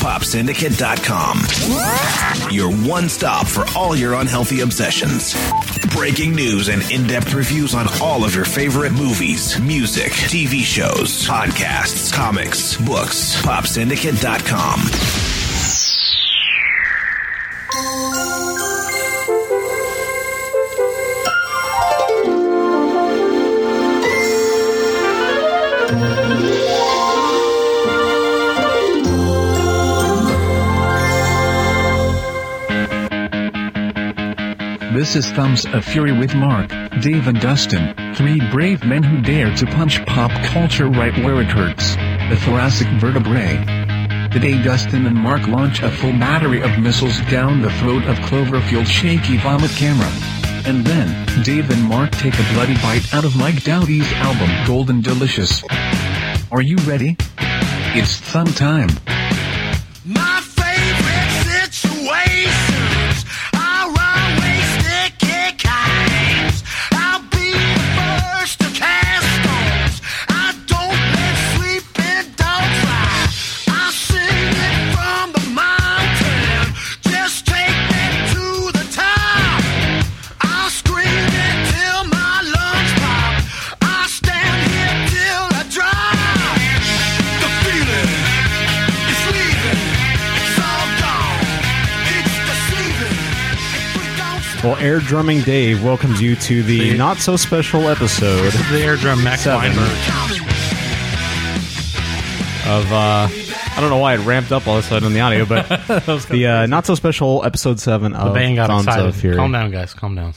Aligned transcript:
PopSyndicate.com. 0.00 2.50
Your 2.50 2.72
one 2.88 3.08
stop 3.08 3.46
for 3.46 3.64
all 3.76 3.94
your 3.94 4.14
unhealthy 4.14 4.60
obsessions. 4.60 5.34
Breaking 5.94 6.34
news 6.34 6.68
and 6.68 6.82
in 6.90 7.06
depth 7.06 7.34
reviews 7.34 7.74
on 7.74 7.86
all 8.00 8.24
of 8.24 8.34
your 8.34 8.44
favorite 8.44 8.92
movies, 8.92 9.60
music, 9.60 10.12
TV 10.12 10.62
shows, 10.62 11.26
podcasts, 11.26 12.12
comics, 12.12 12.76
books. 12.78 13.40
PopSyndicate.com. 13.42 15.29
This 35.00 35.16
is 35.16 35.30
Thumbs 35.30 35.64
of 35.64 35.82
Fury 35.82 36.12
with 36.12 36.34
Mark, 36.34 36.68
Dave, 37.00 37.26
and 37.26 37.40
Dustin, 37.40 38.14
three 38.14 38.38
brave 38.50 38.84
men 38.84 39.02
who 39.02 39.22
dare 39.22 39.50
to 39.56 39.64
punch 39.64 40.04
pop 40.04 40.30
culture 40.48 40.90
right 40.90 41.16
where 41.24 41.40
it 41.40 41.46
hurts 41.46 41.94
the 42.28 42.36
thoracic 42.44 42.86
vertebrae. 43.00 43.56
Today, 44.30 44.62
Dustin 44.62 45.06
and 45.06 45.16
Mark 45.16 45.46
launch 45.46 45.80
a 45.80 45.90
full 45.90 46.12
battery 46.12 46.60
of 46.60 46.78
missiles 46.78 47.18
down 47.30 47.62
the 47.62 47.70
throat 47.78 48.04
of 48.04 48.18
Cloverfield's 48.18 48.90
Shaky 48.90 49.38
Vomit 49.38 49.70
Camera. 49.70 50.10
And 50.66 50.84
then, 50.84 51.42
Dave 51.44 51.70
and 51.70 51.82
Mark 51.82 52.10
take 52.10 52.34
a 52.34 52.52
bloody 52.52 52.74
bite 52.74 53.14
out 53.14 53.24
of 53.24 53.34
Mike 53.36 53.64
Doughty's 53.64 54.12
album 54.12 54.50
Golden 54.66 55.00
Delicious. 55.00 55.64
Are 56.52 56.60
you 56.60 56.76
ready? 56.84 57.16
It's 57.96 58.18
thumb 58.18 58.48
time. 58.48 58.90
Air 94.80 94.98
Drumming 95.00 95.42
Dave 95.42 95.84
welcomes 95.84 96.22
you 96.22 96.34
to 96.36 96.62
the 96.62 96.92
See? 96.92 96.96
not 96.96 97.18
so 97.18 97.36
special 97.36 97.86
episode 97.88 98.50
The 98.70 98.80
air 98.82 98.96
drum 98.96 99.22
Max 99.22 99.42
Seven. 99.42 99.60
Weinberg. 99.76 99.86
of 102.66 102.90
uh 102.92 103.28
I 103.72 103.80
don't 103.80 103.90
know 103.90 103.98
why 103.98 104.14
it 104.14 104.20
ramped 104.20 104.52
up 104.52 104.66
all 104.66 104.78
of 104.78 104.84
a 104.84 104.86
sudden 104.88 105.06
on 105.06 105.12
the 105.12 105.20
audio, 105.20 105.44
but 105.44 105.68
the 106.28 106.46
uh, 106.46 106.66
not 106.66 106.86
so 106.86 106.94
special 106.94 107.44
episode 107.44 107.78
seven 107.78 108.14
of 108.14 108.28
The 108.28 108.34
band 108.34 108.56
got 108.56 108.68
Thumbs 108.68 108.86
excited. 108.86 109.06
of 109.06 109.16
Fury. 109.16 109.36
Calm 109.36 109.52
down, 109.52 109.70
guys. 109.70 109.92
Calm 109.94 110.14
down. 110.14 110.34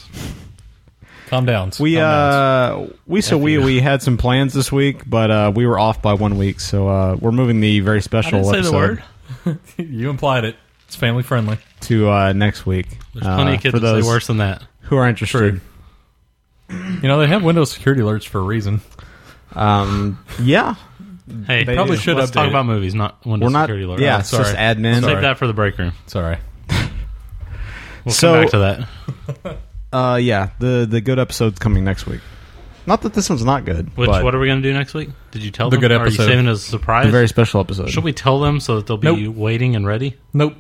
Calm 1.28 1.46
down. 1.46 1.72
We 1.80 1.96
Calm 1.96 2.02
down. 2.02 2.04
uh 2.04 2.88
we 3.08 3.22
so 3.22 3.38
we 3.38 3.54
you. 3.54 3.62
we 3.62 3.80
had 3.80 4.02
some 4.02 4.18
plans 4.18 4.54
this 4.54 4.72
week, 4.74 5.10
but 5.10 5.32
uh 5.32 5.52
we 5.56 5.66
were 5.66 5.80
off 5.80 6.02
by 6.02 6.14
one 6.14 6.38
week, 6.38 6.60
so 6.60 6.88
uh 6.90 7.16
we're 7.20 7.32
moving 7.32 7.60
the 7.62 7.80
very 7.80 7.98
I 7.98 8.02
special 8.02 8.44
didn't 8.52 8.66
say 8.66 8.70
the 8.70 8.76
word. 8.76 9.04
you 9.78 10.10
implied 10.10 10.44
it. 10.46 10.56
It's 10.94 11.00
family 11.00 11.24
friendly. 11.24 11.58
to 11.82 12.08
uh 12.10 12.34
next 12.34 12.68
week. 12.68 12.88
There's 13.14 13.26
plenty 13.26 13.52
Uh, 13.52 13.56
of 13.56 13.62
kids 13.62 13.74
for 13.74 13.80
that 13.80 13.92
those 13.94 14.04
say 14.04 14.10
worse 14.10 14.28
than 14.28 14.38
that. 14.38 14.62
who 14.82 14.96
are 14.98 15.08
interested. 15.10 15.60
You 16.70 16.78
know 17.08 17.20
they 17.20 17.26
have 17.28 17.42
Windows 17.44 17.72
security 17.72 18.02
alerts 18.04 18.28
for 18.28 18.38
a 18.40 18.44
reason. 18.44 18.82
Um 19.56 20.20
yeah, 20.40 20.76
Hey, 21.48 21.64
They 21.64 21.74
probably 21.76 21.96
do. 21.96 22.02
should 22.02 22.18
Let's 22.18 22.30
update 22.30 22.34
talk 22.36 22.46
it. 22.46 22.50
about 22.50 22.66
movies, 22.68 22.94
not 22.94 23.26
Windows 23.26 23.48
we're 23.48 23.52
not. 23.54 23.62
security 23.64 23.86
alert. 23.86 24.00
Yeah, 24.02 24.18
Oh, 24.18 24.20
it's 24.20 24.30
just 24.32 24.52
sorry. 24.52 24.56
admin. 24.58 25.02
Save 25.04 25.22
that 25.22 25.38
for 25.40 25.48
the 25.48 25.54
break 25.54 25.78
room. 25.80 25.94
It's 26.04 26.16
all 26.16 26.22
right. 26.22 26.40
We'll 28.06 28.14
So- 28.14 28.34
come 28.34 28.42
back 28.44 28.52
to 28.52 28.88
that. 29.42 29.58
Uh, 29.92 30.16
yeah, 30.18 30.50
the 30.60 30.86
the 30.90 31.02
good 31.02 31.18
episode's 31.20 31.58
coming 31.60 31.84
next 31.84 32.06
week. 32.06 32.22
Not 32.86 33.02
that 33.04 33.14
this 33.14 33.30
one's 33.30 33.46
not 33.46 33.64
good, 33.64 33.96
Which 33.96 34.10
but 34.10 34.24
what 34.26 34.36
are 34.36 34.40
we 34.40 34.48
going 34.48 34.62
to 34.62 34.68
do 34.70 34.74
next 34.74 34.94
week? 34.94 35.10
Did 35.32 35.42
you 35.44 35.52
tell 35.52 35.70
them 35.70 35.80
The 35.80 35.88
them? 35.88 35.90
good 35.90 35.92
Or 36.02 36.04
Are 36.04 36.08
you 36.08 36.14
episode. 36.14 36.26
saving 36.28 36.48
it 36.48 36.50
as 36.50 36.60
a 36.68 36.70
surprise? 36.70 37.08
a 37.08 37.12
very 37.12 37.28
special 37.30 37.62
episode. 37.62 37.90
Should 37.90 38.04
we 38.04 38.12
tell 38.12 38.42
them 38.42 38.60
so 38.60 38.76
that 38.76 38.88
they'll 38.88 38.98
be 38.98 39.26
Nope. 39.26 39.36
waiting 39.36 39.76
and 39.78 39.88
ready? 39.88 40.18
Nope. 40.34 40.56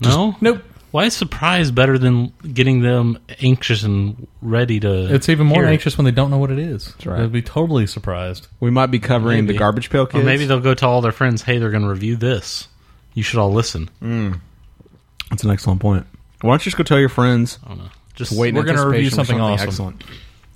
No, 0.00 0.36
Nope. 0.40 0.62
Why 0.90 1.04
is 1.04 1.14
surprise 1.14 1.70
better 1.70 1.98
than 1.98 2.32
getting 2.54 2.80
them 2.80 3.18
anxious 3.42 3.82
and 3.82 4.26
ready 4.40 4.80
to? 4.80 5.14
It's 5.14 5.28
even 5.28 5.46
more 5.46 5.60
hear 5.62 5.68
it? 5.68 5.72
anxious 5.74 5.98
when 5.98 6.06
they 6.06 6.10
don't 6.12 6.30
know 6.30 6.38
what 6.38 6.50
it 6.50 6.58
is. 6.58 6.94
right. 7.04 7.20
They'd 7.20 7.30
be 7.32 7.42
totally 7.42 7.86
surprised. 7.86 8.46
We 8.58 8.70
might 8.70 8.86
be 8.86 8.98
covering 8.98 9.44
Maybe. 9.44 9.52
the 9.52 9.58
Garbage 9.58 9.90
Pail 9.90 10.04
Or 10.04 10.06
Kids. 10.06 10.24
maybe 10.24 10.46
they'll 10.46 10.60
go 10.60 10.72
tell 10.72 10.90
all 10.90 11.02
their 11.02 11.12
friends, 11.12 11.42
"Hey, 11.42 11.58
they're 11.58 11.70
going 11.70 11.82
to 11.82 11.90
review 11.90 12.16
this. 12.16 12.68
You 13.12 13.22
should 13.22 13.38
all 13.38 13.52
listen." 13.52 13.90
Mm. 14.02 14.40
That's 15.28 15.44
an 15.44 15.50
excellent 15.50 15.80
point. 15.82 16.06
Why 16.40 16.52
don't 16.52 16.60
you 16.60 16.70
just 16.70 16.78
go 16.78 16.84
tell 16.84 16.98
your 16.98 17.10
friends? 17.10 17.58
I 17.66 17.68
don't 17.68 17.78
know. 17.78 17.84
Just 18.14 18.32
Wait, 18.32 18.48
in 18.48 18.54
We're 18.54 18.62
gonna 18.62 18.86
review 18.86 19.06
anticipation 19.08 19.18
for 19.18 19.24
something 19.26 19.40
awesome. 19.42 19.68
Excellent. 19.68 20.04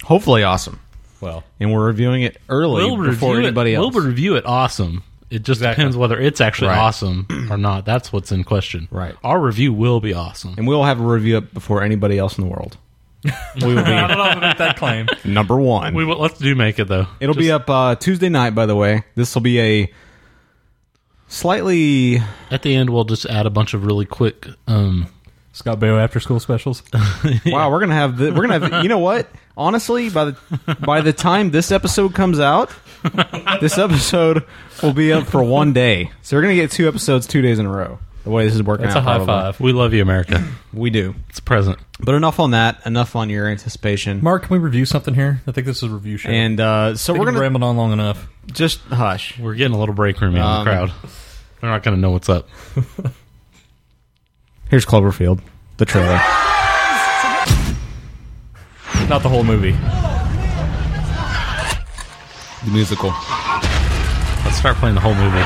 Hopefully, 0.05 0.43
awesome. 0.45 0.81
Well, 1.21 1.45
And 1.61 1.73
we're 1.73 1.85
reviewing 1.87 2.23
it 2.23 2.39
early 2.49 2.83
We'll 2.85 2.97
before 2.97 3.35
review 3.35 3.47
anybody 3.49 3.75
it. 3.75 3.77
else. 3.77 3.95
We'll 3.95 4.05
review 4.07 4.35
it 4.37 4.47
awesome. 4.47 5.03
It 5.33 5.43
just 5.45 5.61
Exactly. 5.61 5.83
depends 5.83 5.97
whether 5.97 6.19
it's 6.21 6.41
actually 6.41 6.69
Right. 6.69 6.79
awesome 6.79 7.27
or 7.51 7.57
not. 7.57 7.85
That's 7.85 8.13
what's 8.13 8.31
in 8.33 8.45
question. 8.45 8.87
Right. 8.91 9.15
Our 9.25 9.41
review 9.41 9.73
will 9.73 10.01
be 10.01 10.13
awesome. 10.15 10.55
and 10.59 10.67
we'll 10.67 10.85
have 10.85 11.01
a 11.01 11.05
review 11.05 11.39
up 11.39 11.53
before 11.55 11.83
anybody 11.83 12.19
else 12.19 12.37
in 12.39 12.45
the 12.45 12.51
world. 12.51 12.77
we 13.25 13.75
will 13.75 13.79
I 13.85 14.07
don't 14.07 14.09
be 14.09 14.15
know 14.17 14.31
if 14.31 14.41
make 14.41 14.59
that 14.59 14.77
claim. 14.77 15.07
number 15.25 15.57
one. 15.57 15.95
We 15.95 16.05
will, 16.05 16.19
let's 16.19 16.39
do 16.39 16.55
make 16.55 16.79
it 16.79 16.89
though. 16.89 17.07
It'll 17.21 17.35
be 17.35 17.51
up 17.51 17.71
uh, 17.71 17.95
Tuesday 17.95 18.29
night, 18.29 18.55
by 18.55 18.67
the 18.67 18.77
way. 18.77 19.05
This 19.15 19.35
will 19.35 19.43
be 19.43 19.61
a 19.61 19.93
slightly 21.29 22.21
at 22.51 22.63
the 22.63 22.75
end. 22.75 22.91
We'll 22.91 23.05
just 23.05 23.27
add 23.27 23.47
a 23.47 23.51
bunch 23.51 23.75
of 23.75 23.85
really 23.87 24.07
quick. 24.07 24.47
Um, 24.67 25.07
Scott 25.53 25.79
Baio 25.79 25.99
after 26.03 26.19
school 26.21 26.41
specials. 26.41 26.83
wow. 27.47 27.71
We're 27.71 27.81
gonna 27.81 27.95
have 27.95 28.17
the, 28.19 28.33
we're 28.33 28.47
gonna 28.47 28.69
have 28.69 28.83
you 28.83 28.89
know 28.89 28.99
what? 28.99 29.29
Honestly, 29.57 30.09
by 30.09 30.27
the 30.27 30.37
by 30.85 31.01
the 31.03 31.13
time 31.13 31.51
this 31.51 31.71
episode 31.71 32.15
comes 32.15 32.41
out, 32.41 32.71
this 33.61 33.79
episode 33.79 34.45
will 34.83 34.93
be 34.93 35.13
up 35.13 35.27
for 35.27 35.43
one 35.43 35.73
day. 35.73 36.11
So 36.23 36.37
we're 36.37 36.43
gonna 36.43 36.55
get 36.55 36.71
two 36.71 36.89
episodes 36.89 37.27
two 37.27 37.43
days 37.43 37.59
in 37.59 37.67
a 37.67 37.71
row. 37.71 37.99
The 38.25 38.31
way 38.31 38.45
this 38.45 38.55
is 38.55 38.63
working 38.63 38.85
That's 38.87 38.95
out, 38.97 39.01
a 39.01 39.03
high 39.03 39.17
probably. 39.17 39.27
five. 39.53 39.61
we 39.61 39.73
love 39.73 39.93
you, 39.95 40.03
America. 40.03 40.47
We 40.73 40.89
do. 40.89 41.15
It's 41.29 41.39
a 41.39 41.43
present. 41.43 41.79
But 42.01 42.15
enough 42.15 42.41
on 42.41 42.53
that. 42.53 42.81
Enough 42.87 43.15
on 43.15 43.29
your 43.29 43.47
anticipation. 43.47 44.21
Mark, 44.23 44.45
can 44.45 44.55
we 44.55 44.59
review 44.59 44.87
something 44.87 45.13
here? 45.13 45.43
I 45.47 45.53
think 45.53 45.67
this 45.67 45.79
is 45.79 45.83
a 45.83 45.91
review 45.91 46.17
show. 46.17 46.31
And 46.31 46.59
uh, 46.59 46.97
so 46.97 47.13
we're 47.13 47.19
we've 47.19 47.27
gonna 47.27 47.41
rambled 47.41 47.63
on 47.63 47.77
long 47.77 47.93
enough. 47.93 48.27
just 48.47 48.81
hush. 48.85 49.39
We're 49.39 49.55
getting 49.55 49.75
a 49.75 49.79
little 49.79 49.95
break 49.95 50.19
room 50.23 50.35
in 50.35 50.41
Um, 50.41 50.65
the 50.65 50.71
crowd. 50.71 50.93
They're 51.61 51.69
not 51.69 51.83
going 51.83 51.95
to 51.97 52.01
know 52.01 52.11
what's 52.11 52.31
up. 52.31 52.49
Here's 54.71 54.87
Cloverfield, 54.87 55.41
the 55.77 55.85
trailer. 55.85 56.17
Not 59.09 59.23
the 59.23 59.29
whole 59.29 59.45
movie. 59.45 59.77
The 62.65 62.71
musical. 62.71 63.09
Let's 64.45 64.57
start 64.57 64.77
playing 64.77 64.95
the 64.95 65.01
whole 65.01 65.15
movie. 65.15 65.41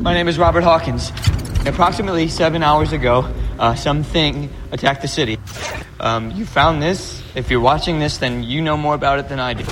My 0.00 0.14
name 0.14 0.28
is 0.28 0.38
Robert 0.38 0.64
Hawkins. 0.64 1.10
Approximately 1.66 2.28
seven 2.28 2.62
hours 2.62 2.92
ago, 2.92 3.30
uh, 3.58 3.74
something 3.74 4.48
attacked 4.72 5.02
the 5.02 5.08
city. 5.08 5.38
Um, 6.00 6.30
you 6.30 6.46
found 6.46 6.82
this. 6.82 7.22
If 7.34 7.50
you're 7.50 7.60
watching 7.60 7.98
this, 7.98 8.16
then 8.16 8.42
you 8.42 8.62
know 8.62 8.78
more 8.78 8.94
about 8.94 9.18
it 9.18 9.28
than 9.28 9.40
I 9.40 9.52
do. 9.52 9.64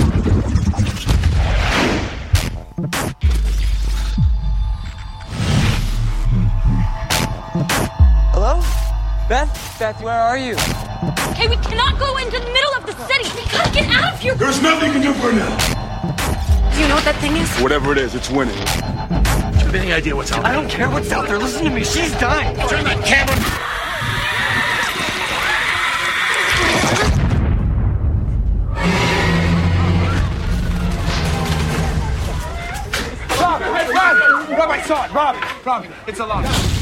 Beth? 9.32 9.78
Beth, 9.78 10.02
where 10.02 10.20
are 10.20 10.36
you? 10.36 10.52
Okay, 11.30 11.48
we 11.48 11.56
cannot 11.56 11.98
go 11.98 12.18
into 12.18 12.38
the 12.38 12.52
middle 12.52 12.74
of 12.76 12.84
the 12.84 12.92
city. 13.06 13.24
We 13.34 13.50
gotta 13.50 13.72
get 13.72 13.88
out 13.90 14.12
of 14.12 14.20
here. 14.20 14.34
There's 14.34 14.60
nothing 14.60 14.88
you 14.88 14.92
can 14.92 15.00
do 15.00 15.14
for 15.14 15.32
now. 15.32 15.56
Do 16.74 16.82
you 16.82 16.86
know 16.86 16.96
what 16.96 17.04
that 17.04 17.16
thing 17.18 17.38
is? 17.38 17.48
Whatever 17.62 17.92
it 17.92 17.98
is, 17.98 18.14
it's 18.14 18.28
winning. 18.28 18.54
Do 18.56 18.60
you 18.60 18.66
have 18.66 19.74
any 19.74 19.90
idea 19.90 20.14
what's 20.14 20.32
out 20.32 20.42
there? 20.42 20.52
I 20.52 20.54
don't 20.54 20.68
care 20.68 20.90
what's 20.90 21.10
out 21.12 21.28
there. 21.28 21.38
Listen 21.38 21.64
to 21.64 21.70
me. 21.70 21.82
She's 21.82 22.12
dying. 22.20 22.54
Turn 22.68 22.84
that 22.84 23.02
camera. 23.06 23.34
Rob, 33.40 33.62
Rob, 33.62 34.58
Rob, 34.58 34.70
I 34.70 34.82
saw 34.82 35.06
it. 35.06 35.14
Rob, 35.14 35.36
Rob, 35.64 35.86
it's 36.06 36.20
alive. 36.20 36.81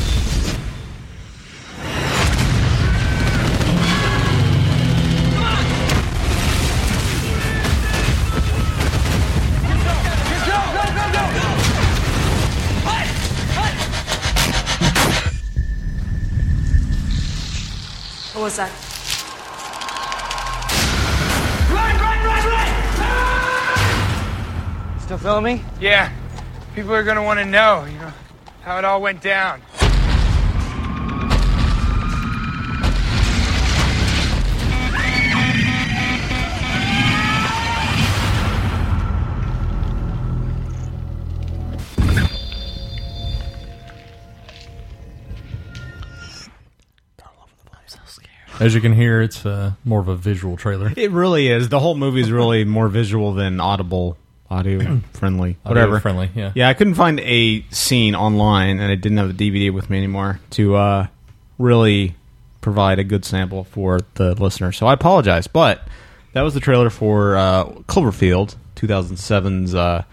What 18.41 18.45
was 18.45 18.57
that? 18.57 18.71
Still 25.03 25.19
filming 25.19 25.59
me? 25.59 25.65
Yeah. 25.79 26.11
People 26.75 26.95
are 26.95 27.05
gonna 27.05 27.23
want 27.23 27.39
to 27.41 27.45
know, 27.45 27.85
you 27.85 27.99
know, 27.99 28.11
how 28.63 28.79
it 28.79 28.87
all 28.87 29.03
went 29.03 29.21
down. 29.21 29.61
As 48.61 48.75
you 48.75 48.81
can 48.81 48.93
hear, 48.93 49.23
it's 49.23 49.45
uh, 49.47 49.73
more 49.85 50.01
of 50.01 50.09
a 50.09 50.17
visual 50.17 50.57
trailer. 50.57 50.93
It 50.97 51.11
really 51.11 51.49
is. 51.49 51.69
The 51.71 51.81
whole 51.81 51.95
movie 51.97 52.21
is 52.21 52.31
really 52.31 52.65
more 52.79 52.89
visual 52.89 53.33
than 53.33 53.59
audible, 53.61 54.17
audio 54.51 55.01
friendly, 55.12 55.57
whatever. 55.62 55.99
friendly, 56.01 56.31
yeah. 56.35 56.53
Yeah, 56.55 56.69
I 56.69 56.75
couldn't 56.75 56.95
find 56.95 57.21
a 57.21 57.62
scene 57.71 58.15
online, 58.15 58.79
and 58.81 58.93
I 58.93 58.95
didn't 58.97 59.19
have 59.19 59.37
the 59.37 59.51
DVD 59.51 59.73
with 59.73 59.89
me 59.89 59.97
anymore 59.99 60.41
to 60.51 60.77
uh, 60.77 61.07
really 61.59 62.15
provide 62.61 62.99
a 62.99 63.05
good 63.05 63.25
sample 63.25 63.65
for 63.65 64.01
the 64.15 64.35
listener. 64.35 64.73
So 64.73 64.87
I 64.87 64.93
apologize, 64.93 65.47
but 65.47 65.83
that 66.35 66.43
was 66.43 66.53
the 66.55 66.61
trailer 66.61 66.91
for 66.91 67.37
uh, 67.37 67.65
Cloverfield, 67.89 68.56
2007's 68.77 69.75
uh, 69.75 70.05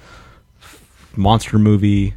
monster 1.16 1.60
movie. 1.60 2.14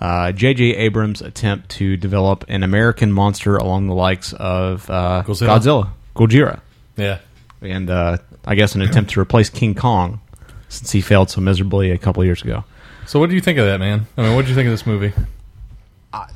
Uh, 0.00 0.32
J.J. 0.32 0.76
Abrams' 0.76 1.20
attempt 1.20 1.68
to 1.70 1.96
develop 1.96 2.44
an 2.48 2.62
American 2.62 3.12
monster 3.12 3.56
along 3.56 3.88
the 3.88 3.94
likes 3.94 4.32
of 4.32 4.88
uh, 4.88 5.22
Godzilla. 5.26 5.48
Godzilla, 5.58 5.88
Gojira 6.14 6.60
Yeah. 6.96 7.18
and 7.60 7.90
uh, 7.90 8.18
I 8.46 8.54
guess 8.54 8.74
an 8.74 8.82
attempt 8.82 9.10
to 9.12 9.20
replace 9.20 9.50
King 9.50 9.74
Kong 9.74 10.20
since 10.68 10.92
he 10.92 11.00
failed 11.00 11.28
so 11.30 11.40
miserably 11.40 11.90
a 11.90 11.98
couple 11.98 12.24
years 12.24 12.42
ago. 12.42 12.64
So, 13.06 13.18
what 13.18 13.28
do 13.28 13.34
you 13.34 13.40
think 13.40 13.58
of 13.58 13.66
that, 13.66 13.78
man? 13.80 14.06
I 14.16 14.22
mean, 14.22 14.34
what 14.36 14.42
do 14.44 14.48
you 14.50 14.54
think 14.54 14.66
of 14.66 14.72
this 14.72 14.86
movie? 14.86 15.12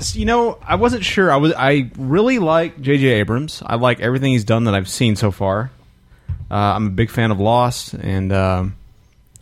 So, 0.01 0.19
you 0.19 0.25
know, 0.25 0.59
I 0.67 0.75
wasn't 0.77 1.05
sure. 1.05 1.33
I 1.33 1.37
was. 1.37 1.53
I 1.57 1.91
really 1.97 2.39
like 2.39 2.81
J.J. 2.81 3.07
Abrams. 3.07 3.63
I 3.65 3.75
like 3.77 4.01
everything 4.01 4.33
he's 4.33 4.45
done 4.45 4.65
that 4.65 4.75
I've 4.75 4.89
seen 4.89 5.17
so 5.17 5.31
far. 5.31 5.71
Uh, 6.51 6.55
I'm 6.55 6.87
a 6.89 6.91
big 6.91 7.11
fan 7.11 7.31
of 7.33 7.41
Lost, 7.41 7.95
and 7.95 8.33
um, 8.33 8.77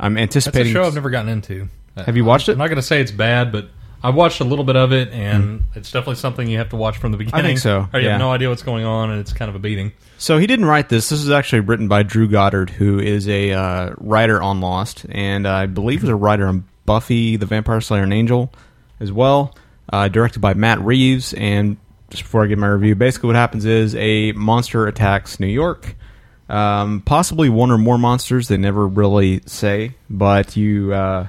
I'm 0.01 0.15
That's 0.15 0.21
a 0.21 0.23
anticipating. 0.23 0.73
show 0.73 0.85
I've 0.85 0.95
never 0.95 1.11
gotten 1.11 1.29
into. 1.31 1.69
Have 1.97 2.17
you 2.17 2.25
watched 2.25 2.49
it? 2.49 2.53
I'm 2.53 2.59
not 2.59 2.69
going 2.69 2.77
to 2.77 2.83
say 2.83 3.01
it's 3.03 3.11
bad, 3.11 3.53
but 3.53 3.69
I 4.03 4.11
watched 4.11 4.41
a 4.41 4.45
little 4.45 4.65
bit 4.65 4.77
of 4.77 4.93
it, 4.93 5.11
and 5.13 5.63
it's 5.75 5.91
definitely 5.93 6.17
something 6.17 6.49
you 6.49 6.59
have 6.59 6.71
to 6.71 6.77
watch 6.77 6.99
from 6.99 7.13
the 7.13 7.19
beginning. 7.19 7.45
I 7.45 7.47
think 7.47 7.59
so, 7.61 7.89
Or 7.93 8.01
you 8.01 8.07
yeah. 8.07 8.13
have 8.13 8.21
no 8.21 8.33
idea 8.33 8.49
what's 8.49 8.63
going 8.63 8.85
on, 8.85 9.11
and 9.11 9.21
it's 9.21 9.33
kind 9.33 9.49
of 9.49 9.55
a 9.55 9.59
beating. 9.61 9.93
So 10.19 10.39
he 10.39 10.47
didn't 10.47 10.67
write 10.67 10.89
this. 10.89 11.09
This 11.09 11.21
was 11.21 11.31
actually 11.31 11.61
written 11.61 11.89
by 11.89 12.03
Drew 12.03 12.29
Goddard, 12.29 12.71
who 12.71 12.99
is 12.99 13.29
a 13.29 13.53
uh, 13.53 13.95
writer 13.99 14.43
on 14.43 14.61
Lost, 14.61 15.07
and 15.09 15.47
I 15.47 15.67
believe 15.67 16.03
was 16.03 16.11
a 16.11 16.17
writer 16.17 16.47
on 16.47 16.65
Buffy 16.85 17.37
the 17.37 17.47
Vampire 17.47 17.81
Slayer 17.81 18.03
and 18.03 18.13
Angel 18.13 18.53
as 19.01 19.13
well. 19.13 19.55
Uh, 19.93 20.09
directed 20.09 20.41
by 20.41 20.55
Matt 20.55 20.81
Reeves. 20.81 21.35
And 21.35 21.77
just 22.11 22.23
before 22.23 22.45
I 22.45 22.47
give 22.47 22.59
my 22.59 22.69
review, 22.69 22.95
basically 22.95 23.29
what 23.29 23.37
happens 23.37 23.65
is 23.65 23.95
a 23.95 24.33
monster 24.33 24.87
attacks 24.87 25.39
New 25.39 25.47
York. 25.47 25.97
Um, 26.49 27.03
possibly 27.03 27.49
one 27.49 27.71
or 27.71 27.79
more 27.79 27.99
monsters. 27.99 28.49
They 28.49 28.57
never 28.57 28.87
really 28.87 29.43
say, 29.47 29.95
but 30.11 30.57
you. 30.57 30.93
Uh, 30.93 31.29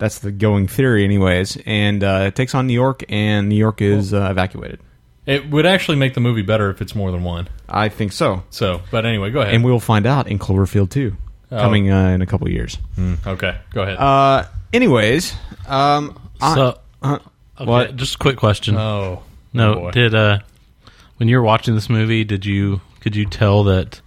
that's 0.00 0.18
the 0.18 0.32
going 0.32 0.66
theory, 0.66 1.04
anyways. 1.04 1.56
And 1.64 2.02
uh, 2.02 2.24
it 2.26 2.34
takes 2.34 2.54
on 2.56 2.66
New 2.66 2.74
York, 2.74 3.04
and 3.08 3.48
New 3.48 3.54
York 3.54 3.80
is 3.80 4.12
uh, 4.12 4.26
evacuated. 4.30 4.80
It 5.26 5.48
would 5.50 5.66
actually 5.66 5.96
make 5.98 6.14
the 6.14 6.20
movie 6.20 6.42
better 6.42 6.70
if 6.70 6.80
it's 6.82 6.94
more 6.96 7.12
than 7.12 7.22
one. 7.22 7.48
I 7.68 7.88
think 7.88 8.10
so. 8.10 8.42
So, 8.50 8.80
but 8.90 9.06
anyway, 9.06 9.30
go 9.30 9.42
ahead. 9.42 9.54
and 9.54 9.62
we 9.62 9.70
will 9.70 9.78
find 9.78 10.06
out 10.06 10.26
in 10.26 10.40
Cloverfield 10.40 10.90
2 10.90 11.16
Oh. 11.52 11.56
coming 11.58 11.90
uh, 11.90 12.08
in 12.10 12.22
a 12.22 12.26
couple 12.26 12.46
of 12.46 12.52
years. 12.52 12.78
okay, 13.26 13.58
go 13.72 13.82
ahead. 13.82 13.96
Uh, 13.98 14.44
anyways, 14.72 15.34
um, 15.68 16.18
I- 16.40 16.54
So, 16.54 16.78
uh, 17.02 17.18
okay, 17.60 17.64
what? 17.70 17.96
Just 17.96 18.14
a 18.14 18.18
quick 18.18 18.36
question. 18.36 18.76
oh 18.76 19.22
no, 19.52 19.74
boy. 19.74 19.90
did 19.90 20.14
uh, 20.14 20.38
when 21.16 21.28
you 21.28 21.36
were 21.36 21.42
watching 21.42 21.74
this 21.74 21.90
movie, 21.90 22.22
did 22.24 22.46
you 22.46 22.80
could 23.00 23.16
you 23.16 23.26
tell 23.26 23.64
that 23.64 24.00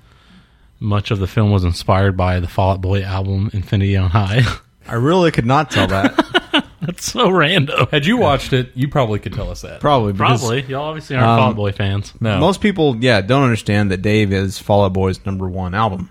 much 0.79 1.11
of 1.11 1.19
the 1.19 1.27
film 1.27 1.51
was 1.51 1.63
inspired 1.65 2.15
by 2.15 2.39
the 2.39 2.47
Fall 2.47 2.71
Out 2.71 2.81
Boy 2.81 3.01
album 3.03 3.49
Infinity 3.53 3.97
on 3.97 4.09
High? 4.09 4.41
I 4.87 4.95
really 4.95 5.31
could 5.31 5.45
not 5.45 5.71
tell 5.71 5.87
that. 5.87 6.65
That's 6.81 7.05
so 7.11 7.29
random. 7.29 7.87
Had 7.91 8.05
you 8.05 8.17
watched 8.17 8.51
it, 8.51 8.71
you 8.75 8.89
probably 8.89 9.19
could 9.19 9.33
tell 9.33 9.49
us 9.49 9.61
that. 9.61 9.79
Probably, 9.79 10.11
because 10.11 10.41
Probably. 10.41 10.63
Y'all 10.63 10.83
obviously 10.83 11.15
aren't 11.15 11.29
Um, 11.29 11.37
Fall 11.39 11.49
Out 11.51 11.55
Boy 11.55 11.71
fans. 11.71 12.13
No, 12.19 12.39
most 12.39 12.59
people, 12.59 12.97
yeah, 12.97 13.21
don't 13.21 13.43
understand 13.43 13.91
that 13.91 14.01
Dave 14.01 14.33
is 14.33 14.59
Fall 14.59 14.83
Out 14.83 14.91
Boy's 14.93 15.25
number 15.25 15.47
one 15.47 15.73
album. 15.73 16.09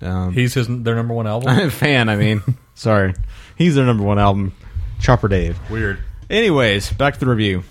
Um, 0.00 0.32
he's 0.32 0.54
his 0.54 0.68
their 0.68 0.94
number 0.94 1.14
one 1.14 1.26
album. 1.26 1.70
fan, 1.70 2.08
I 2.08 2.16
mean, 2.16 2.42
sorry, 2.74 3.14
he's 3.56 3.74
their 3.74 3.84
number 3.86 4.04
one 4.04 4.18
album. 4.20 4.54
Chopper 5.00 5.26
Dave. 5.28 5.58
Weird. 5.68 5.98
Anyways, 6.30 6.92
back 6.92 7.14
to 7.14 7.20
the 7.20 7.26
review. 7.26 7.64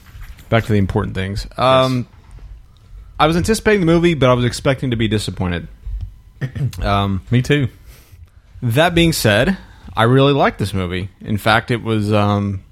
Back 0.50 0.66
to 0.66 0.72
the 0.74 0.78
important 0.78 1.16
things. 1.16 1.48
Um, 1.58 2.08
I 3.20 3.28
was 3.28 3.38
anticipating 3.38 3.80
the 3.80 3.86
movie, 3.86 4.14
but 4.16 4.30
I 4.30 4.34
was 4.34 4.44
expecting 4.46 4.92
to 4.92 4.98
be 4.98 5.08
disappointed. 5.08 5.68
Um, 6.82 7.22
Me 7.32 7.42
too. 7.42 7.70
that 8.62 8.94
being 8.94 9.14
said, 9.14 9.58
I 9.96 10.04
really 10.04 10.34
liked 10.34 10.60
this 10.60 10.74
movie. 10.74 11.10
In 11.22 11.38
fact, 11.38 11.70
it 11.72 11.84
was 11.84 12.12
um, 12.12 12.64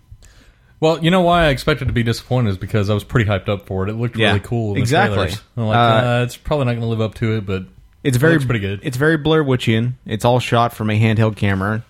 Well, 0.79 1.03
you 1.03 1.11
know 1.11 1.21
why 1.21 1.45
I 1.45 1.49
expected 1.49 1.87
to 1.87 1.93
be 1.93 2.03
disappointed 2.03 2.49
is 2.51 2.57
because 2.57 2.89
I 2.89 2.93
was 2.93 3.03
pretty 3.03 3.29
hyped 3.29 3.47
up 3.49 3.67
for 3.67 3.87
it. 3.87 3.91
It 3.91 3.93
looked 3.95 4.17
Yeah, 4.17 4.29
really 4.29 4.39
cool. 4.41 4.71
In 4.73 4.79
exactly. 4.79 5.17
like, 5.17 5.37
Uh, 5.57 5.61
uh, 5.71 6.21
it's 6.25 6.37
probably 6.37 6.65
not 6.65 6.71
going 6.71 6.81
to 6.81 6.87
live 6.87 7.01
up 7.01 7.13
to 7.15 7.37
it, 7.37 7.45
but 7.45 7.65
It's 8.03 8.17
It 8.17 8.19
very 8.19 8.33
looks 8.33 8.45
pretty 8.45 8.59
good. 8.59 8.79
It's 8.83 8.97
very 8.97 9.17
Blair 9.17 9.43
Witchian. 9.43 9.93
It's 10.05 10.25
all 10.25 10.39
shot 10.39 10.73
from 10.73 10.89
a 10.89 10.99
handheld 10.99 11.35
camera, 11.35 11.83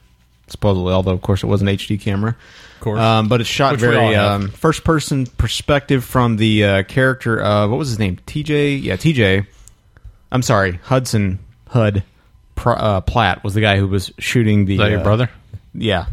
supposedly. 0.47 0.91
Although, 0.91 1.13
of 1.13 1.21
course, 1.21 1.43
it 1.43 1.47
was 1.47 1.61
an 1.61 1.67
HD 1.69 1.99
camera. 1.99 2.35
of 2.75 2.79
course, 2.81 2.99
Um, 2.99 3.29
but 3.29 3.39
it's 3.39 3.49
shot 3.49 3.71
Which 3.73 3.81
very 3.81 4.15
um, 4.15 4.49
first 4.49 4.83
person 4.83 5.25
perspective 5.25 6.03
from 6.03 6.35
the 6.35 6.65
uh, 6.65 6.83
character. 6.83 7.41
Uh, 7.41 7.67
what 7.69 7.77
was 7.77 7.87
his 7.89 7.99
name? 7.99 8.17
TJ. 8.27 8.83
Yeah, 8.83 8.97
TJ. 8.97 9.45
I'm 10.33 10.41
sorry, 10.41 10.79
Hudson 10.83 11.39
Hud 11.69 12.03
Pr- 12.61 12.77
uh, 12.77 13.01
Platt 13.01 13.43
was 13.43 13.55
the 13.55 13.61
guy 13.61 13.77
who 13.77 13.87
was 13.87 14.11
shooting 14.19 14.65
the. 14.65 14.75
Is 14.75 14.79
that 14.79 14.91
your 14.91 14.99
uh, 14.99 15.03
brother? 15.03 15.31
Yeah, 15.73 16.05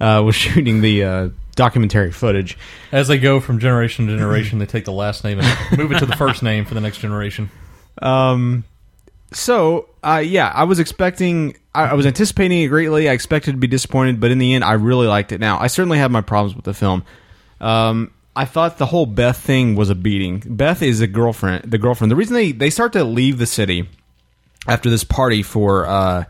uh, 0.00 0.22
was 0.24 0.36
shooting 0.36 0.82
the 0.82 1.02
uh, 1.04 1.28
documentary 1.56 2.12
footage. 2.12 2.56
as 2.92 3.08
they 3.08 3.18
go 3.18 3.40
from 3.40 3.58
generation 3.58 4.06
to 4.06 4.16
generation, 4.16 4.60
they 4.60 4.66
take 4.66 4.84
the 4.84 4.92
last 4.92 5.24
name 5.24 5.40
and 5.40 5.78
move 5.78 5.90
it 5.90 5.98
to 5.98 6.06
the 6.06 6.16
first 6.16 6.44
name 6.44 6.64
for 6.64 6.74
the 6.74 6.80
next 6.80 6.98
generation. 6.98 7.50
Um, 8.00 8.62
so 9.32 9.88
uh, 10.04 10.22
yeah, 10.24 10.52
I 10.54 10.62
was 10.62 10.78
expecting, 10.78 11.56
I, 11.74 11.86
I 11.86 11.94
was 11.94 12.06
anticipating 12.06 12.62
it 12.62 12.68
greatly. 12.68 13.08
I 13.08 13.12
expected 13.12 13.52
to 13.52 13.58
be 13.58 13.66
disappointed, 13.66 14.20
but 14.20 14.30
in 14.30 14.38
the 14.38 14.54
end, 14.54 14.62
I 14.62 14.74
really 14.74 15.08
liked 15.08 15.32
it. 15.32 15.40
Now, 15.40 15.58
I 15.58 15.66
certainly 15.66 15.98
have 15.98 16.12
my 16.12 16.20
problems 16.20 16.54
with 16.54 16.64
the 16.64 16.74
film. 16.74 17.04
Um, 17.60 18.12
I 18.36 18.44
thought 18.44 18.78
the 18.78 18.86
whole 18.86 19.06
Beth 19.06 19.38
thing 19.38 19.74
was 19.74 19.90
a 19.90 19.96
beating. 19.96 20.40
Beth 20.46 20.82
is 20.82 21.00
a 21.00 21.08
girlfriend. 21.08 21.68
The 21.68 21.78
girlfriend. 21.78 22.12
The 22.12 22.16
reason 22.16 22.34
they 22.34 22.52
they 22.52 22.70
start 22.70 22.92
to 22.92 23.02
leave 23.02 23.38
the 23.38 23.46
city 23.46 23.88
after 24.66 24.90
this 24.90 25.04
party 25.04 25.42
for 25.42 25.86
uh, 25.86 26.24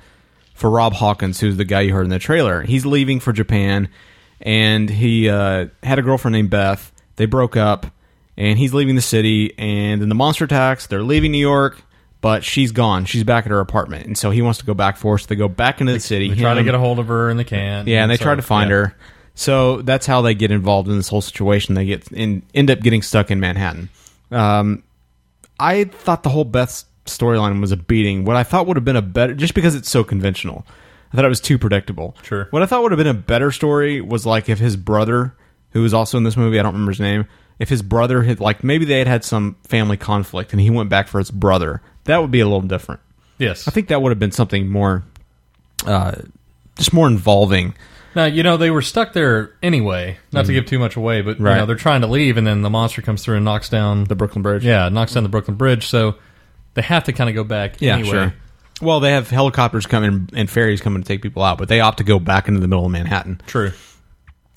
for 0.55 0.71
Rob 0.71 0.93
Hawkins, 0.93 1.41
who's 1.41 1.57
the 1.57 1.65
guy 1.65 1.83
you 1.83 1.95
heard 1.95 2.05
in 2.05 2.11
the 2.11 2.19
trailer. 2.19 2.63
He's 2.63 2.85
leaving 2.87 3.21
for 3.21 3.33
Japan, 3.33 3.89
and 4.41 4.89
he 4.89 5.29
uh, 5.29 5.67
had 5.83 5.99
a 5.99 6.03
girlfriend 6.03 6.35
named 6.35 6.51
Beth. 6.51 6.93
They 7.17 7.27
broke 7.27 7.57
up, 7.57 7.87
and 8.37 8.59
he's 8.59 8.75
leaving 8.75 8.95
the 8.95 9.03
city. 9.03 9.55
And 9.59 10.01
then 10.01 10.09
the 10.09 10.15
monster 10.15 10.45
attacks. 10.45 10.87
They're 10.87 11.03
leaving 11.03 11.33
New 11.33 11.39
York, 11.39 11.83
but 12.21 12.45
she's 12.45 12.73
gone. 12.73 13.05
She's 13.05 13.25
back 13.25 13.47
at 13.47 13.51
her 13.51 13.61
apartment, 13.61 14.07
and 14.07 14.17
so 14.17 14.31
he 14.31 14.43
wants 14.43 14.59
to 14.61 14.67
go 14.67 14.75
back 14.75 14.97
for 14.97 15.15
us. 15.15 15.27
They 15.27 15.37
go 15.37 15.49
back 15.49 15.81
into 15.81 15.93
the 15.93 16.01
city. 16.01 16.29
They 16.29 16.41
try 16.41 16.55
to 16.55 16.63
get 16.63 16.75
a 16.75 16.79
hold 16.79 16.99
of 16.99 17.09
her 17.09 17.31
and 17.31 17.39
they 17.39 17.45
can't. 17.45 17.89
yeah, 17.89 18.03
and 18.03 18.11
they 18.11 18.17
so, 18.17 18.25
try 18.25 18.35
to 18.35 18.43
find 18.43 18.71
yeah. 18.71 18.77
her. 18.77 18.97
So 19.35 19.81
that's 19.81 20.07
how 20.07 20.21
they 20.21 20.35
get 20.35 20.51
involved 20.51 20.89
in 20.89 20.97
this 20.97 21.09
whole 21.09 21.23
situation. 21.23 21.75
They 21.75 21.87
get 21.87 22.13
in, 22.13 22.43
end 22.55 22.71
up 22.71 22.81
getting 22.81 23.01
stuck 23.01 23.31
in 23.31 23.41
Manhattan. 23.41 23.89
Um, 24.31 24.83
I 25.59 25.85
thought 25.85 26.23
the 26.23 26.29
whole 26.29 26.45
Beth 26.45 26.85
storyline 27.11 27.61
was 27.61 27.73
a 27.73 27.77
beating. 27.77 28.25
What 28.25 28.37
I 28.37 28.43
thought 28.43 28.67
would 28.67 28.77
have 28.77 28.85
been 28.85 28.97
a 28.97 29.03
better, 29.03 29.35
just 29.35 29.55
because 29.55 29.75
it's 29.75 29.91
so 29.91 30.03
conventional, 30.05 30.67
I 31.13 31.17
thought 31.17 31.25
it 31.25 31.29
was 31.29 31.41
too 31.41 31.59
predictable. 31.59 32.17
Sure. 32.23 32.47
What 32.51 32.63
I 32.63 32.67
thought 32.67 32.83
would 32.83 32.93
have 32.93 32.99
been 32.99 33.07
a 33.07 33.15
better 33.15 33.51
story 33.51 34.01
was 34.01 34.25
like 34.27 34.49
if 34.49 34.59
his 34.59 34.77
brother, 34.77 35.35
who 35.73 35.83
was 35.83 35.93
also 35.95 36.17
in 36.19 36.25
this 36.25 36.37
movie, 36.37 36.59
I 36.59 36.63
don't 36.63 36.73
remember 36.73 36.93
his 36.93 37.01
name, 37.01 37.27
if 37.59 37.69
his 37.69 37.83
brother 37.83 38.23
had 38.23 38.41
like 38.41 38.65
maybe 38.65 38.85
they 38.85 38.99
had 38.99 39.07
had 39.07 39.25
some 39.25 39.57
family 39.65 39.97
conflict 39.97 40.53
and 40.53 40.61
he 40.61 40.71
went 40.71 40.89
back 40.89 41.09
for 41.09 41.19
his 41.19 41.31
brother. 41.31 41.83
That 42.05 42.23
would 42.23 42.31
be 42.31 42.41
a 42.41 42.47
little 42.47 42.63
different. 42.63 43.01
Yes. 43.39 43.69
I 43.69 43.71
think 43.71 43.89
that 43.89 44.01
would 44.03 44.11
have 44.11 44.19
been 44.19 44.33
something 44.33 44.69
more, 44.69 45.05
uh, 45.87 46.13
just 46.77 46.93
more 46.93 47.07
involving. 47.07 47.75
Now 48.15 48.25
you 48.25 48.43
know 48.43 48.57
they 48.57 48.71
were 48.71 48.83
stuck 48.83 49.13
there 49.13 49.53
anyway. 49.63 50.19
Not 50.33 50.47
to 50.47 50.53
give 50.53 50.67
too 50.67 50.79
much 50.81 50.97
away, 50.97 51.21
but 51.23 51.31
you 51.31 51.35
Mm-hmm. 51.37 51.45
Right. 51.45 51.57
know 51.59 51.67
they're 51.67 51.77
trying 51.77 52.01
to 52.01 52.07
leave, 52.09 52.37
and 52.37 52.47
then 52.47 52.63
the 52.63 52.71
monster 52.71 53.03
comes 53.03 53.23
through 53.23 53.37
and 53.37 53.45
knocks 53.45 53.69
down 53.69 54.05
The 54.05 54.17
Brooklyn 54.17 54.43
Bridge. 54.43 54.65
yeah 54.65 54.89
knocks 54.89 55.13
down 55.15 55.23
the 55.23 55.29
Brooklyn 55.29 55.57
Bridge. 55.57 55.87
So 55.87 56.17
they 56.75 56.83
have 56.83 57.05
to 57.05 57.13
kind 57.13 57.29
of 57.31 57.35
go 57.37 57.45
back 57.45 57.81
Yeah, 57.81 57.95
anyway. 57.95 58.11
sure. 58.11 58.35
Well, 58.83 59.01
they 59.01 59.13
have 59.13 59.29
helicopters 59.29 59.87
coming 59.87 60.31
and 60.35 60.49
ferries 60.49 60.81
coming 60.81 61.03
to 61.03 61.07
take 61.09 61.21
people 61.21 61.43
out, 61.43 61.59
but 61.59 61.69
they 61.69 61.81
opt 61.81 61.99
to 61.99 62.05
go 62.05 62.19
back 62.19 62.49
into 62.49 62.61
the 62.61 62.69
middle 62.69 62.87
of 62.87 62.91
Manhattan. 62.93 63.41
True. 63.47 63.73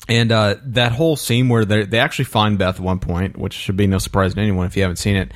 And 0.07 0.31
uh, 0.31 0.55
that 0.63 0.91
whole 0.93 1.15
scene 1.15 1.47
where 1.49 1.63
they 1.65 1.83
they 1.85 1.99
actually 1.99 2.25
find 2.25 2.57
Beth 2.57 2.75
at 2.75 2.81
one 2.81 2.99
point, 2.99 3.37
which 3.37 3.53
should 3.53 3.77
be 3.77 3.87
no 3.87 3.97
surprise 3.99 4.33
to 4.33 4.39
anyone 4.41 4.65
if 4.67 4.75
you 4.75 4.81
haven't 4.83 4.97
seen 4.97 5.15
it. 5.15 5.31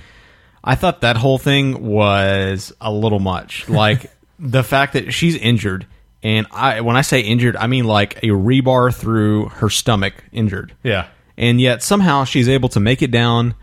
I 0.64 0.76
thought 0.76 1.02
that 1.02 1.16
whole 1.18 1.38
thing 1.38 1.86
was 1.86 2.74
a 2.82 2.92
little 2.92 3.20
much. 3.20 3.68
Like 3.78 4.12
the 4.40 4.64
fact 4.64 4.94
that 4.94 5.14
she's 5.14 5.36
injured, 5.36 5.88
and 6.22 6.48
I 6.52 6.82
when 6.82 6.98
I 6.98 7.02
say 7.02 7.22
injured, 7.22 7.56
I 7.56 7.68
mean 7.68 7.86
like 7.86 8.18
a 8.24 8.28
rebar 8.28 8.94
through 8.94 9.46
her 9.50 9.70
stomach 9.70 10.14
injured. 10.34 10.76
Yeah. 10.84 11.08
And 11.38 11.62
yet 11.62 11.82
somehow 11.82 12.26
she's 12.26 12.50
able 12.50 12.68
to 12.70 12.80
make 12.82 13.02
it 13.02 13.10
down 13.12 13.54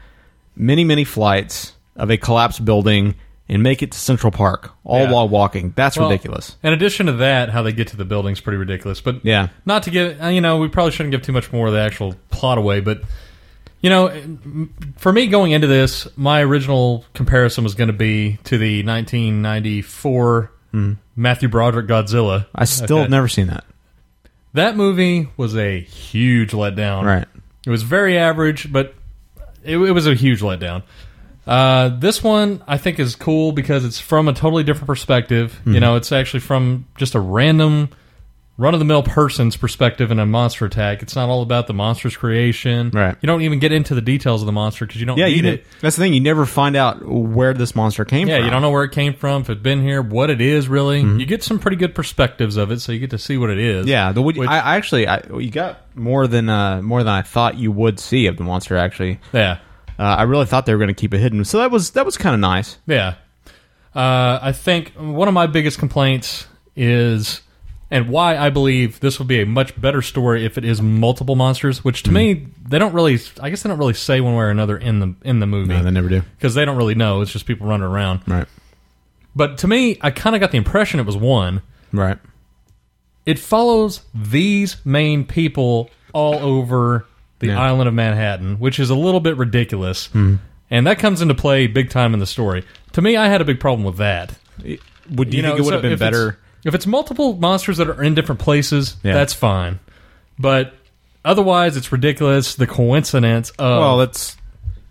many, 0.56 0.84
many 0.84 1.04
flights 1.04 1.73
of 1.96 2.10
a 2.10 2.16
collapsed 2.16 2.64
building 2.64 3.14
and 3.48 3.62
make 3.62 3.82
it 3.82 3.92
to 3.92 3.98
Central 3.98 4.30
Park 4.30 4.70
all 4.84 5.00
Yeah. 5.02 5.10
while 5.12 5.28
walking. 5.28 5.72
That's 5.76 5.98
Well, 5.98 6.08
ridiculous. 6.08 6.56
In 6.62 6.72
addition 6.72 7.06
to 7.06 7.12
that, 7.14 7.50
how 7.50 7.62
they 7.62 7.72
get 7.72 7.88
to 7.88 7.96
the 7.96 8.04
building's 8.06 8.40
pretty 8.40 8.56
ridiculous. 8.56 9.00
But 9.02 9.16
Yeah. 9.22 9.48
not 9.66 9.82
to 9.84 9.90
give 9.90 10.20
uh, 10.22 10.28
you 10.28 10.40
know, 10.40 10.56
we 10.58 10.68
probably 10.68 10.92
shouldn't 10.92 11.10
give 11.12 11.22
too 11.22 11.32
much 11.32 11.52
more 11.52 11.66
of 11.66 11.72
the 11.74 11.80
actual 11.80 12.14
plot 12.30 12.56
away. 12.58 12.80
But 12.80 13.02
you 13.82 13.90
know, 13.90 14.06
m- 14.06 14.72
for 14.96 15.12
me 15.12 15.26
going 15.26 15.52
into 15.52 15.66
this, 15.66 16.08
my 16.16 16.40
original 16.42 17.04
comparison 17.12 17.64
was 17.64 17.74
going 17.74 17.88
to 17.88 17.92
be 17.92 18.38
to 18.44 18.56
the 18.56 18.82
1994 18.82 20.50
Matthew 21.16 21.48
Broderick 21.48 21.86
Godzilla. 21.86 22.46
I 22.54 22.64
still 22.64 22.98
have 22.98 23.10
never 23.10 23.28
seen 23.28 23.46
that. 23.48 23.64
That 24.54 24.76
movie 24.76 25.28
was 25.36 25.56
a 25.56 25.80
huge 25.80 26.52
letdown. 26.52 27.04
Right. 27.04 27.26
It 27.66 27.70
was 27.70 27.82
very 27.82 28.16
average, 28.18 28.72
but 28.72 28.94
it, 29.62 29.76
it 29.78 29.92
was 29.92 30.06
a 30.06 30.14
huge 30.14 30.40
letdown. 30.40 30.82
Uh, 31.46 31.88
this 31.90 32.22
one 32.22 32.62
I 32.66 32.78
think 32.78 32.98
is 32.98 33.16
cool 33.16 33.52
because 33.52 33.84
it's 33.84 34.00
from 34.00 34.28
a 34.28 34.32
totally 34.32 34.64
different 34.64 34.86
perspective. 34.86 35.52
Mm-hmm. 35.60 35.74
You 35.74 35.80
know, 35.80 35.96
it's 35.96 36.10
actually 36.12 36.40
from 36.40 36.86
just 36.96 37.14
a 37.14 37.20
random, 37.20 37.90
run 38.56 38.72
of 38.72 38.78
the 38.78 38.86
mill 38.86 39.02
person's 39.02 39.56
perspective 39.56 40.10
in 40.10 40.18
a 40.18 40.24
monster 40.24 40.64
attack. 40.64 41.02
It's 41.02 41.14
not 41.16 41.28
all 41.28 41.42
about 41.42 41.66
the 41.66 41.74
monster's 41.74 42.16
creation. 42.16 42.90
Right. 42.94 43.14
You 43.20 43.26
don't 43.26 43.42
even 43.42 43.58
get 43.58 43.72
into 43.72 43.94
the 43.94 44.00
details 44.00 44.40
of 44.42 44.46
the 44.46 44.52
monster 44.52 44.86
because 44.86 45.00
you 45.00 45.06
don't 45.06 45.18
Yeah, 45.18 45.26
need 45.26 45.44
you 45.44 45.50
it. 45.50 45.66
That's 45.82 45.96
the 45.96 46.02
thing. 46.04 46.14
You 46.14 46.20
never 46.20 46.46
find 46.46 46.76
out 46.76 47.04
where 47.06 47.52
this 47.52 47.74
monster 47.74 48.04
came 48.06 48.26
from. 48.26 48.30
Yeah, 48.30 48.36
from. 48.38 48.44
you 48.46 48.50
don't 48.50 48.62
know 48.62 48.70
where 48.70 48.84
it 48.84 48.92
came 48.92 49.12
from, 49.14 49.42
if 49.42 49.50
it's 49.50 49.60
been 49.60 49.82
here, 49.82 50.00
what 50.00 50.30
it 50.30 50.40
is 50.40 50.66
really. 50.68 51.00
You 51.00 51.26
get 51.26 51.42
some 51.42 51.58
pretty 51.58 51.76
good 51.76 51.94
perspectives 51.94 52.56
of 52.56 52.70
it, 52.70 52.80
so 52.80 52.92
you 52.92 53.00
get 53.00 53.10
to 53.10 53.18
see 53.18 53.36
what 53.36 53.50
it 53.50 53.58
is. 53.58 53.80
Mm-hmm. 53.82 53.88
Yeah, 53.90 54.12
the 54.12 54.22
Which- 54.22 54.38
I, 54.38 54.60
I 54.60 54.76
actually 54.76 55.08
I, 55.08 55.20
you 55.36 55.50
got 55.50 55.80
more 55.94 56.26
than 56.26 56.48
uh, 56.48 56.80
more 56.80 57.02
than 57.02 57.12
I 57.12 57.22
thought 57.22 57.58
you 57.58 57.70
would 57.72 57.98
see 58.00 58.28
of 58.28 58.36
the 58.38 58.44
monster. 58.44 58.76
Actually, 58.78 59.18
Yeah. 59.32 59.58
Uh, 59.98 60.02
I 60.02 60.22
really 60.24 60.46
thought 60.46 60.66
they 60.66 60.72
were 60.72 60.78
going 60.78 60.88
to 60.88 60.94
keep 61.00 61.14
it 61.14 61.18
hidden, 61.18 61.44
so 61.44 61.58
that 61.58 61.70
was 61.70 61.90
that 61.92 62.04
was 62.04 62.16
kind 62.16 62.34
of 62.34 62.40
nice. 62.40 62.78
Yeah. 62.86 63.14
Uh, 63.94 64.38
I 64.42 64.52
think 64.52 64.92
one 64.96 65.28
of 65.28 65.34
my 65.34 65.46
biggest 65.46 65.78
complaints 65.78 66.48
is, 66.74 67.42
and 67.92 68.08
why 68.08 68.36
I 68.36 68.50
believe 68.50 68.98
this 68.98 69.20
will 69.20 69.26
be 69.26 69.40
a 69.40 69.46
much 69.46 69.80
better 69.80 70.02
story 70.02 70.44
if 70.44 70.58
it 70.58 70.64
is 70.64 70.82
multiple 70.82 71.36
monsters. 71.36 71.84
Which 71.84 72.02
to 72.04 72.10
Hmm. 72.10 72.14
me, 72.16 72.46
they 72.68 72.78
don't 72.80 72.92
really. 72.92 73.20
I 73.40 73.50
guess 73.50 73.62
they 73.62 73.68
don't 73.68 73.78
really 73.78 73.94
say 73.94 74.20
one 74.20 74.34
way 74.34 74.44
or 74.44 74.50
another 74.50 74.76
in 74.76 74.98
the 74.98 75.14
in 75.22 75.38
the 75.40 75.46
movie. 75.46 75.68
No, 75.74 75.82
they 75.84 75.90
never 75.92 76.08
do. 76.08 76.22
because 76.36 76.54
they 76.54 76.64
don't 76.64 76.76
really 76.76 76.96
know. 76.96 77.20
It's 77.20 77.30
just 77.32 77.46
people 77.46 77.66
running 77.68 77.86
around. 77.86 78.20
Right, 78.26 78.48
But 79.36 79.58
to 79.58 79.68
me, 79.68 79.98
I 80.00 80.10
kind 80.10 80.34
of 80.34 80.40
got 80.40 80.50
the 80.50 80.58
impression 80.58 80.98
it 80.98 81.06
was 81.06 81.16
one. 81.16 81.62
right. 81.92 82.18
It 83.26 83.38
follows 83.38 84.02
these 84.14 84.76
main 84.84 85.24
people 85.24 85.88
all 86.12 86.34
over 86.34 87.06
the 87.44 87.52
Yeah. 87.52 87.60
island 87.62 87.88
of 87.88 87.94
Manhattan, 87.94 88.58
which 88.58 88.78
is 88.80 88.90
a 88.90 88.94
little 88.94 89.20
bit 89.20 89.36
ridiculous. 89.36 90.06
Hmm. 90.06 90.36
And 90.70 90.86
that 90.86 90.98
comes 90.98 91.20
into 91.22 91.34
play 91.34 91.66
big 91.66 91.90
time 91.90 92.14
in 92.14 92.20
the 92.20 92.26
story. 92.26 92.64
To 92.92 93.02
me, 93.02 93.16
I 93.16 93.28
had 93.28 93.40
a 93.40 93.44
big 93.44 93.60
problem 93.60 93.84
with 93.84 93.98
that. 93.98 94.34
Would 95.10 95.30
do 95.30 95.36
you, 95.36 95.42
think 95.42 95.58
it 95.58 95.62
would 95.62 95.66
so 95.66 95.72
have 95.72 95.82
been 95.82 95.92
if 95.92 96.00
it's- 96.00 96.10
better? 96.10 96.38
if 96.64 96.74
it's 96.74 96.86
multiple 96.86 97.36
monsters 97.36 97.76
that 97.76 97.88
are 97.88 98.02
in 98.02 98.14
different 98.14 98.40
places? 98.40 98.96
Yeah. 99.02 99.12
That's 99.14 99.34
fine, 99.34 99.78
but 100.38 100.74
otherwise, 101.24 101.76
it's 101.76 101.92
ridiculous. 101.92 102.54
The 102.54 102.66
coincidence 102.66 103.50
of 103.50 103.78
Well, 103.80 103.98
that's 103.98 104.36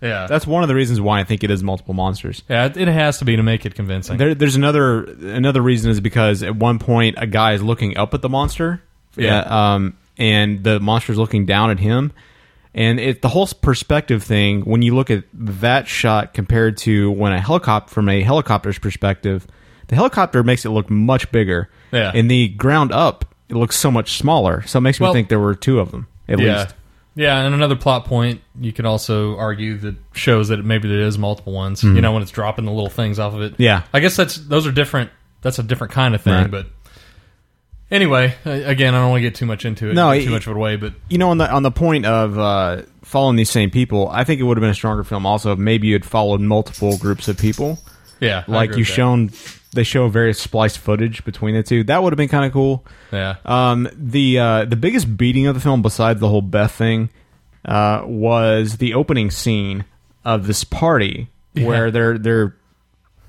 yeah, 0.01 0.27
that's 0.27 0.45
one 0.45 0.63
of 0.63 0.67
the 0.67 0.75
reasons 0.75 0.99
why 1.01 1.19
I 1.19 1.23
think 1.23 1.43
it 1.43 1.49
is 1.49 1.63
multiple 1.63 1.93
monsters. 1.93 2.43
yeah, 2.49 2.65
it, 2.65 2.87
has 2.87 3.19
to 3.19 3.25
be 3.25 3.35
to 3.37 3.43
make 3.43 3.65
it 3.65 3.73
convincing. 3.73 4.17
There, 4.17 4.35
there's 4.35 4.55
another 4.55 5.03
another 5.03 5.61
reason 5.61 5.89
is 5.91 5.99
because 6.01 6.43
at 6.43 6.55
one 6.55 6.77
point 6.77 7.15
a 7.17 7.25
guy 7.25 7.53
is 7.53 7.63
looking 7.63 7.97
up 7.97 8.13
at 8.13 8.21
the 8.21 8.29
monster, 8.29 8.81
Yeah. 9.15 9.39
um, 9.39 9.95
and 10.17 10.63
the 10.63 10.79
monster's 10.79 11.17
looking 11.17 11.45
down 11.47 11.71
at 11.71 11.79
him, 11.79 12.11
and 12.75 12.99
it 12.99 13.21
the 13.21 13.29
whole 13.29 13.47
perspective 13.47 14.23
thing. 14.23 14.61
When 14.61 14.81
you 14.81 14.95
look 14.95 15.09
at 15.11 15.23
that 15.33 15.87
shot 15.87 16.33
compared 16.33 16.77
to 16.79 17.11
when 17.11 17.31
a 17.33 17.39
helicopter 17.39 17.93
from 17.93 18.09
a 18.09 18.21
helicopter's 18.21 18.79
perspective, 18.79 19.47
the 19.87 19.95
helicopter 19.95 20.43
makes 20.43 20.65
it 20.65 20.69
look 20.69 20.89
much 20.89 21.31
bigger. 21.31 21.69
Yeah. 21.91 22.11
In 22.13 22.27
the 22.27 22.47
ground 22.49 22.91
up, 22.91 23.25
it 23.49 23.55
looks 23.55 23.75
so 23.75 23.91
much 23.91 24.17
smaller. 24.17 24.63
So 24.63 24.77
it 24.79 24.81
makes 24.81 24.99
me 24.99 25.05
Well- 25.05 25.13
think 25.13 25.29
there 25.29 25.39
were 25.39 25.55
two 25.55 25.79
of 25.79 25.91
them 25.91 26.07
at 26.27 26.39
yeah. 26.39 26.61
least. 26.63 26.75
Yeah, 27.15 27.39
and 27.43 27.53
another 27.53 27.75
plot 27.75 28.05
point 28.05 28.41
you 28.59 28.73
could 28.73 28.87
also 28.87 29.37
argue 29.37 29.77
that 29.77 29.95
shows 30.13 30.47
that 30.47 30.65
maybe 30.65 30.87
there 30.89 31.01
is 31.01 31.15
multiple 31.19 31.53
ones. 31.53 31.83
You 31.83 32.01
know, 32.01 32.11
when 32.11 32.23
it's 32.23 32.31
dropping 32.31 32.65
the 32.65 32.71
little 32.71 32.89
things 32.89 33.19
off 33.19 33.35
of 33.35 33.41
it. 33.43 33.53
Mm-hmm. 33.53 33.61
Yeah. 33.61 33.83
I 33.93 33.99
guess 33.99 34.15
that's 34.15 34.35
those 34.37 34.65
are 34.65 34.71
different. 34.71 35.11
That's 35.41 35.59
a 35.59 35.63
different 35.63 35.93
kind 35.93 36.15
of 36.15 36.21
thing. 36.21 36.33
Right. 36.33 36.49
But 36.49 36.67
anyway, 37.93 38.35
again, 38.43 38.93
I 38.93 38.99
don't 38.99 39.11
want 39.11 39.21
to 39.21 39.29
get 39.29 39.35
too 39.35 39.45
much 39.45 39.63
into 39.63 39.89
it. 39.89 39.93
No, 39.93 40.13
too 40.13 40.19
it- 40.27 40.29
much 40.29 40.47
of 40.47 40.51
it 40.51 40.57
away. 40.57 40.75
But 40.75 40.93
you 41.07 41.17
know, 41.17 41.29
on 41.29 41.37
the 41.37 41.49
on 41.49 41.63
the 41.63 41.71
point 41.71 42.05
of 42.05 42.37
uh, 42.37 42.81
following 43.03 43.37
these 43.37 43.49
same 43.49 43.69
people, 43.69 44.09
I 44.09 44.23
think 44.23 44.41
it 44.41 44.43
would 44.43 44.57
have 44.57 44.61
been 44.61 44.71
a 44.71 44.75
stronger 44.75 45.03
film. 45.03 45.25
Also, 45.25 45.53
if 45.53 45.59
maybe 45.59 45.87
you 45.87 45.93
had 45.93 46.03
followed 46.03 46.41
multiple 46.41 46.97
groups 46.97 47.27
of 47.27 47.37
people, 47.37 47.79
yeah, 48.19 48.43
like 48.47 48.75
you 48.75 48.83
shown. 48.83 49.31
They 49.75 49.83
show 49.83 50.07
various 50.07 50.39
spliced 50.39 50.77
footage 50.77 51.25
between 51.25 51.55
the 51.55 51.63
two. 51.63 51.83
That 51.85 52.03
would 52.03 52.13
have 52.13 52.17
been 52.17 52.29
kind 52.29 52.45
of 52.45 52.53
cool. 52.53 52.85
Yeah. 53.11 53.37
Um, 53.43 53.89
the 53.95 54.37
uh, 54.37 54.65
the 54.65 54.75
biggest 54.75 55.17
beating 55.17 55.47
of 55.47 55.55
the 55.55 55.61
film, 55.61 55.81
besides 55.81 56.19
the 56.19 56.29
whole 56.29 56.43
Beth 56.43 56.71
thing, 56.71 57.09
uh, 57.65 58.03
was 58.05 58.77
the 58.77 58.93
opening 58.93 59.31
scene 59.31 59.85
of 60.23 60.45
this 60.45 60.63
party 60.63 61.29
where 61.53 61.89
they're 61.89 62.19
they're 62.19 62.55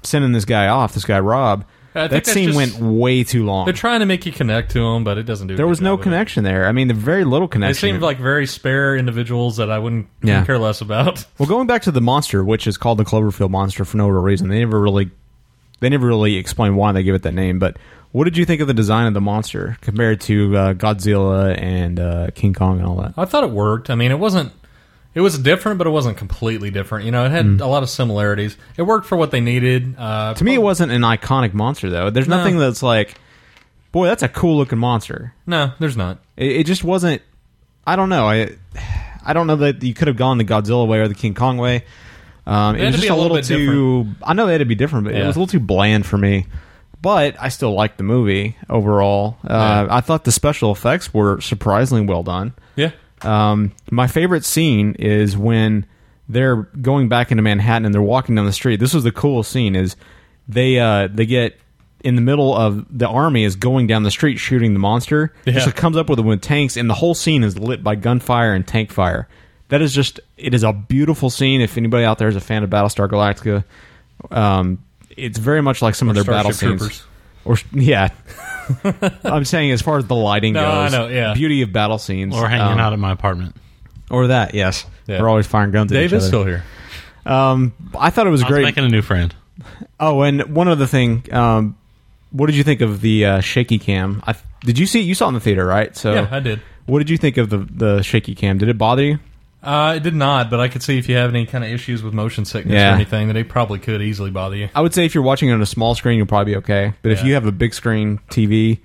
sending 0.02 0.32
this 0.32 0.44
guy 0.44 0.68
off. 0.68 0.92
This 0.92 1.06
guy 1.06 1.18
Rob. 1.18 1.64
I 1.96 2.08
think 2.08 2.24
That 2.24 2.32
scene 2.32 2.52
just- 2.52 2.56
went 2.56 2.78
way 2.80 3.22
too 3.22 3.44
long. 3.44 3.66
They're 3.66 3.72
trying 3.72 4.00
to 4.00 4.06
make 4.06 4.26
you 4.26 4.32
connect 4.32 4.72
to 4.72 4.80
them, 4.80 5.04
but 5.04 5.16
it 5.16 5.22
doesn't 5.24 5.46
do. 5.46 5.56
There 5.56 5.66
was 5.68 5.80
no 5.80 5.94
of 5.94 6.00
it. 6.00 6.02
connection 6.02 6.42
there. 6.42 6.66
I 6.66 6.72
mean, 6.72 6.88
the 6.88 6.94
very 6.94 7.24
little 7.24 7.46
connection. 7.46 7.86
They 7.88 7.92
seemed 7.92 8.02
like 8.02 8.18
very 8.18 8.46
spare 8.46 8.96
individuals 8.96 9.58
that 9.58 9.70
I 9.70 9.78
wouldn't, 9.78 10.08
wouldn't 10.22 10.38
Yeah. 10.40 10.44
care 10.44 10.58
less 10.58 10.80
about. 10.80 11.24
Well, 11.38 11.48
going 11.48 11.66
back 11.68 11.82
to 11.82 11.90
the 11.92 12.00
monster, 12.00 12.42
which 12.42 12.66
is 12.66 12.76
called 12.76 12.98
the 12.98 13.04
Cloverfield 13.04 13.50
monster 13.50 13.84
for 13.84 13.96
no 13.96 14.08
real 14.08 14.22
reason, 14.22 14.48
they 14.48 14.58
never 14.58 14.80
really, 14.80 15.10
they 15.80 15.88
never 15.88 16.06
really 16.06 16.34
explain 16.36 16.74
why 16.76 16.90
they 16.92 17.02
give 17.02 17.14
it 17.14 17.22
that 17.22 17.34
name. 17.34 17.58
But 17.58 17.76
what 18.12 18.24
did 18.24 18.36
you 18.36 18.44
think 18.44 18.60
of 18.60 18.66
the 18.66 18.74
design 18.74 19.06
of 19.06 19.14
the 19.14 19.20
monster 19.20 19.76
compared 19.80 20.20
to 20.22 20.56
uh, 20.56 20.74
Godzilla 20.74 21.56
and 21.60 22.00
uh, 22.00 22.28
King 22.34 22.54
Kong 22.54 22.78
and 22.78 22.86
all 22.88 22.96
that? 22.96 23.14
I 23.16 23.24
thought 23.24 23.44
it 23.44 23.50
worked. 23.50 23.90
I 23.90 23.94
mean, 23.94 24.10
it 24.10 24.18
wasn't. 24.18 24.52
It 25.14 25.20
was 25.20 25.38
different, 25.38 25.78
but 25.78 25.86
it 25.86 25.90
wasn't 25.90 26.16
completely 26.16 26.70
different. 26.70 27.04
You 27.04 27.12
know, 27.12 27.24
it 27.24 27.30
had 27.30 27.46
a 27.60 27.66
lot 27.66 27.82
of 27.84 27.88
similarities. 27.90 28.56
It 28.76 28.82
worked 28.82 29.06
for 29.06 29.16
what 29.16 29.30
they 29.30 29.40
needed. 29.40 29.94
Uh. 29.96 30.34
To 30.34 30.44
me, 30.44 30.54
it 30.54 30.62
wasn't 30.62 30.90
an 30.92 31.02
iconic 31.02 31.54
monster 31.54 31.88
though. 31.88 32.10
There's 32.10 32.26
No. 32.28 32.38
nothing 32.38 32.58
that's 32.58 32.82
like, 32.82 33.14
boy, 33.92 34.06
that's 34.06 34.22
a 34.24 34.28
cool 34.28 34.56
looking 34.56 34.78
monster. 34.78 35.32
no, 35.46 35.72
there's 35.78 35.96
not. 35.96 36.18
It, 36.36 36.52
it 36.56 36.66
just 36.66 36.82
wasn't. 36.82 37.22
I 37.86 37.96
don't 37.96 38.08
know. 38.08 38.26
I, 38.26 38.56
I 39.24 39.32
don't 39.34 39.46
know 39.46 39.56
that 39.56 39.82
you 39.82 39.94
could 39.94 40.08
have 40.08 40.16
gone 40.16 40.38
the 40.38 40.44
Godzilla 40.44 40.86
way 40.88 40.98
or 40.98 41.06
the 41.08 41.14
King 41.14 41.34
Kong 41.34 41.58
way. 41.58 41.84
Um, 42.46 42.76
it 42.76 42.84
was 42.84 42.96
just 42.96 43.08
a 43.08 43.14
little, 43.14 43.36
little 43.36 43.56
too. 43.56 44.06
I 44.22 44.34
know 44.34 44.46
they 44.46 44.52
had 44.52 44.58
to 44.58 44.64
be 44.66 44.74
different, 44.74 45.04
but 45.06 45.14
it 45.14 45.24
was 45.26 45.36
a 45.36 45.38
little 45.38 45.46
too 45.46 45.60
bland 45.60 46.04
for 46.06 46.18
me. 46.18 46.46
But 47.00 47.36
I 47.38 47.50
still 47.50 47.72
liked 47.74 47.98
the 47.98 48.04
movie 48.04 48.56
overall. 48.68 49.36
Uh, 49.46 49.86
I 49.90 50.00
thought 50.00 50.24
the 50.24 50.32
special 50.32 50.72
effects 50.72 51.12
were 51.14 51.40
surprisingly 51.40 52.04
well 52.06 52.22
done. 52.22 52.54
Yeah, 52.76 52.92
Um, 53.24 53.72
my 53.90 54.06
favorite 54.06 54.44
scene 54.44 54.94
is 54.98 55.36
when 55.36 55.86
they're 56.28 56.56
going 56.56 57.08
back 57.08 57.30
into 57.30 57.42
Manhattan 57.42 57.84
and 57.84 57.94
they're 57.94 58.02
walking 58.02 58.34
down 58.34 58.46
the 58.46 58.52
street. 58.52 58.80
This 58.80 58.94
was 58.94 59.04
the 59.04 59.12
coolest 59.12 59.50
scene. 59.50 59.74
Is 59.76 59.96
they 60.48 60.78
uh, 60.78 61.08
they 61.12 61.26
get 61.26 61.58
in 62.02 62.16
the 62.16 62.20
middle 62.22 62.54
of 62.54 62.86
the 62.90 63.08
army 63.08 63.44
is 63.44 63.56
going 63.56 63.86
down 63.86 64.02
the 64.02 64.10
street 64.10 64.36
shooting 64.38 64.74
the 64.74 64.78
monster. 64.78 65.32
It 65.46 65.54
Yeah. 65.54 65.64
just 65.64 65.76
comes 65.76 65.96
up 65.96 66.08
with 66.10 66.18
them 66.18 66.26
with 66.26 66.42
tanks, 66.42 66.76
and 66.76 66.88
the 66.88 66.94
whole 66.94 67.14
scene 67.14 67.42
is 67.42 67.58
lit 67.58 67.82
by 67.82 67.94
gunfire 67.94 68.52
and 68.52 68.66
tank 68.66 68.90
fire. 68.92 69.26
That 69.68 69.80
is 69.80 69.94
just 69.94 70.20
it 70.36 70.52
is 70.54 70.62
a 70.62 70.72
beautiful 70.72 71.30
scene. 71.30 71.60
If 71.62 71.76
anybody 71.78 72.04
out 72.04 72.18
there 72.18 72.28
is 72.28 72.36
a 72.36 72.40
fan 72.40 72.62
of 72.62 72.70
Battlestar 72.70 73.08
Galactica, 73.08 73.64
um, 74.30 74.82
it's 75.16 75.38
very 75.38 75.62
much 75.62 75.80
like 75.82 75.94
some 75.94 76.08
of 76.08 76.14
their 76.14 76.24
battle 76.24 76.52
Starship 76.52 76.80
scenes. 76.80 77.04
Troopers. 77.44 77.64
Or 77.74 77.78
yeah, 77.80 78.08
I'm 79.24 79.44
saying 79.44 79.70
as 79.72 79.82
far 79.82 79.98
as 79.98 80.06
the 80.06 80.14
lighting 80.14 80.54
No, 80.54 80.64
I 80.66 80.84
goes, 80.84 80.92
know, 80.92 81.06
yeah. 81.08 81.34
beauty 81.34 81.62
of 81.62 81.72
battle 81.72 81.98
scenes, 81.98 82.34
or 82.34 82.48
hanging 82.48 82.66
um, 82.72 82.78
out 82.78 82.92
at 82.92 82.98
my 82.98 83.12
apartment. 83.12 83.54
or 84.10 84.28
that. 84.28 84.54
Yes, 84.54 84.84
Yeah. 85.06 85.20
we're 85.20 85.28
always 85.28 85.46
firing 85.46 85.70
guns. 85.70 85.92
at 85.92 85.94
Dave 85.96 86.06
each 86.06 86.12
is 86.16 86.22
other. 86.24 86.28
still 86.28 86.44
here. 86.44 86.64
Um, 87.26 87.72
I 87.98 88.10
thought 88.10 88.26
it 88.26 88.30
was 88.30 88.42
I 88.42 88.46
was 88.46 88.52
great. 88.54 88.64
making 88.64 88.84
a 88.84 88.88
new 88.88 89.02
friend. 89.02 89.34
oh, 90.00 90.22
and 90.22 90.54
one 90.54 90.68
other 90.68 90.86
thing. 90.86 91.24
Um, 91.32 91.76
what 92.32 92.46
did 92.46 92.56
you 92.56 92.64
think 92.64 92.80
of 92.80 93.00
the 93.00 93.24
uh, 93.26 93.40
shaky 93.40 93.78
cam? 93.78 94.22
I, 94.26 94.34
did 94.60 94.78
you 94.78 94.86
see? 94.86 95.00
You 95.00 95.14
saw 95.14 95.26
it 95.26 95.28
in 95.28 95.34
the 95.34 95.40
theater, 95.40 95.64
right? 95.64 95.96
So 95.96 96.12
Yeah, 96.14 96.28
I 96.30 96.40
did. 96.40 96.60
What 96.86 96.98
did 96.98 97.08
you 97.08 97.16
think 97.16 97.36
of 97.38 97.48
the 97.50 97.58
the 97.58 98.02
shaky 98.02 98.34
cam? 98.34 98.58
Did 98.58 98.68
it 98.68 98.76
bother 98.76 99.02
you? 99.04 99.18
Uh, 99.64 99.94
it 99.96 100.02
did 100.02 100.14
not, 100.14 100.50
but 100.50 100.60
I 100.60 100.68
could 100.68 100.82
see 100.82 100.98
if 100.98 101.08
you 101.08 101.16
have 101.16 101.30
any 101.30 101.46
kind 101.46 101.64
of 101.64 101.70
issues 101.70 102.02
with 102.02 102.12
motion 102.14 102.44
sickness 102.44 102.74
Yeah. 102.74 102.92
or 102.92 102.94
anything, 102.94 103.28
that 103.28 103.36
it 103.36 103.48
probably 103.48 103.78
could 103.78 104.02
easily 104.02 104.30
bother 104.30 104.56
you. 104.56 104.68
I 104.74 104.80
would 104.82 104.92
say 104.92 105.04
if 105.06 105.14
you're 105.14 105.24
watching 105.24 105.48
it 105.48 105.52
on 105.52 105.62
a 105.62 105.66
small 105.66 105.94
screen, 105.94 106.18
you'll 106.18 106.26
probably 106.26 106.52
be 106.52 106.56
okay. 106.58 106.92
But 107.02 107.12
if 107.12 107.20
Yeah. 107.20 107.26
you 107.26 107.34
have 107.34 107.46
a 107.46 107.52
big 107.52 107.72
screen 107.74 108.20
TV, 108.30 108.80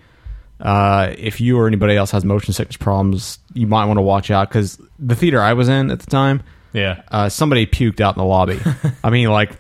uh, 0.62 1.13
if 1.17 1.39
you 1.41 1.57
or 1.59 1.67
anybody 1.67 1.95
else 1.95 2.12
has 2.12 2.24
motion 2.25 2.53
sickness 2.53 2.77
problems, 2.77 3.39
you 3.53 3.67
might 3.67 3.86
want 3.86 3.98
to 3.98 4.01
watch 4.01 4.31
out 4.31 4.50
because 4.50 4.79
the 4.98 5.15
theater 5.15 5.41
I 5.41 5.53
was 5.53 5.67
in 5.69 5.91
at 5.91 6.00
the 6.00 6.07
time, 6.09 6.41
Yeah. 6.74 7.01
uh, 7.12 7.29
somebody 7.29 7.65
puked 7.65 8.00
out 8.01 8.15
in 8.15 8.19
the 8.19 8.25
lobby. 8.25 8.59
I 9.03 9.09
mean, 9.09 9.29
like 9.29 9.51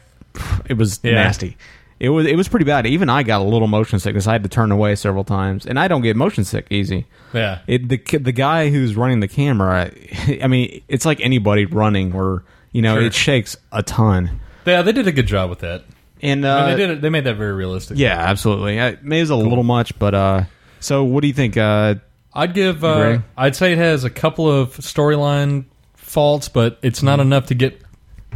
it 0.67 0.77
was 0.77 0.99
Yeah. 1.03 1.13
nasty. 1.13 1.57
It 1.99 2.09
was 2.09 2.25
it 2.25 2.35
was 2.37 2.47
pretty 2.47 2.65
bad. 2.65 2.85
Even 2.87 3.09
I 3.09 3.23
got 3.23 3.41
a 3.41 3.43
little 3.43 3.67
motion 3.67 3.99
sickness. 3.99 4.25
I 4.25 4.31
had 4.31 4.43
to 4.43 4.49
turn 4.49 4.71
away 4.71 4.95
several 4.95 5.25
times, 5.25 5.65
and 5.65 5.77
I 5.77 5.89
don't 5.89 6.01
get 6.01 6.15
motion 6.15 6.45
sick 6.45 6.67
easy. 6.69 7.05
Yeah. 7.33 7.59
It 7.67 7.89
the 7.89 7.97
the 8.17 8.31
guy 8.31 8.69
who's 8.69 8.95
running 8.95 9.19
the 9.19 9.27
camera, 9.27 9.91
I 10.41 10.47
mean, 10.47 10.81
it's 10.87 11.05
like 11.05 11.19
anybody 11.19 11.65
running, 11.65 12.13
where 12.13 12.43
you 12.71 12.81
know 12.81 12.95
Sure. 12.95 13.03
it 13.03 13.13
shakes 13.13 13.57
a 13.71 13.83
ton. 13.83 14.39
Yeah, 14.65 14.81
they 14.81 14.91
did 14.91 15.07
a 15.07 15.11
good 15.11 15.27
job 15.27 15.49
with 15.49 15.59
that. 15.59 15.83
And 16.21 16.45
I 16.45 16.49
uh, 16.49 16.67
mean, 16.67 16.77
they 16.77 16.87
did 16.87 16.89
it. 16.97 17.01
They 17.01 17.09
made 17.09 17.23
that 17.25 17.35
very 17.35 17.53
realistic. 17.53 17.97
yeah, 17.97 18.17
absolutely. 18.17 18.79
I, 18.79 18.97
maybe 19.01 19.21
it's 19.21 19.31
a 19.31 19.35
little 19.35 19.63
much, 19.63 19.97
but 19.97 20.13
uh, 20.13 20.43
so 20.79 21.03
what 21.03 21.21
do 21.21 21.27
you 21.27 21.33
think? 21.33 21.57
Uh, 21.57 21.95
I'd 22.33 22.53
give. 22.53 22.83
Uh, 22.83 23.19
I'd 23.35 23.55
say 23.55 23.73
it 23.73 23.77
has 23.77 24.03
a 24.03 24.09
couple 24.09 24.49
of 24.49 24.71
storyline 24.77 25.65
faults, 25.95 26.47
but 26.47 26.77
it's 26.81 27.03
not 27.03 27.19
enough 27.19 27.47
to 27.47 27.55
get 27.55 27.81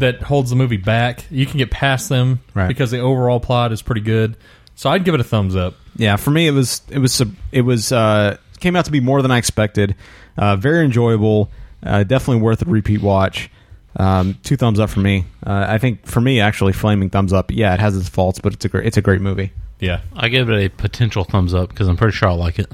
that 0.03 0.21
holds 0.21 0.49
the 0.49 0.55
movie 0.55 0.77
back. 0.77 1.25
You 1.31 1.45
can 1.45 1.57
get 1.57 1.71
past 1.71 2.09
them 2.09 2.41
Right. 2.53 2.67
because 2.67 2.91
the 2.91 2.99
overall 2.99 3.39
plot 3.39 3.71
is 3.71 3.81
pretty 3.81 4.01
good. 4.01 4.35
So 4.75 4.89
I'd 4.89 5.03
give 5.05 5.13
it 5.13 5.19
a 5.21 5.23
thumbs 5.23 5.55
up. 5.55 5.75
yeah, 5.95 6.15
for 6.17 6.31
me, 6.31 6.47
it 6.47 6.51
was 6.51 6.81
it 6.89 6.99
was 6.99 7.21
it 7.51 7.61
was 7.61 7.91
uh, 7.91 8.37
came 8.59 8.75
out 8.75 8.85
to 8.85 8.91
be 8.91 8.99
more 8.99 9.21
than 9.21 9.31
I 9.31 9.37
expected. 9.37 9.95
Uh, 10.37 10.55
very 10.55 10.83
enjoyable. 10.83 11.49
Uh, 11.81 12.03
definitely 12.03 12.41
worth 12.41 12.61
a 12.61 12.65
repeat 12.65 13.01
watch. 13.01 13.49
Um, 13.95 14.37
two 14.43 14.57
thumbs 14.57 14.79
up 14.79 14.89
for 14.89 14.99
me. 15.01 15.25
Uh, 15.45 15.65
I 15.69 15.77
think 15.77 16.05
for 16.07 16.19
me, 16.21 16.39
actually, 16.39 16.73
flaming 16.73 17.09
thumbs 17.11 17.31
up. 17.33 17.51
Yeah, 17.51 17.73
it 17.75 17.79
has 17.79 17.95
its 17.95 18.09
faults, 18.09 18.39
but 18.39 18.53
it's 18.53 18.65
a 18.65 18.69
great 18.69 18.87
it's 18.87 18.97
a 18.97 19.01
great 19.01 19.21
movie. 19.21 19.51
Yeah. 19.79 20.01
I 20.15 20.29
give 20.29 20.49
it 20.49 20.65
a 20.65 20.69
potential 20.69 21.23
thumbs 21.25 21.53
up 21.53 21.69
because 21.69 21.87
I'm 21.87 21.97
pretty 21.97 22.15
sure 22.15 22.29
I'll 22.29 22.37
like 22.37 22.57
it. 22.57 22.71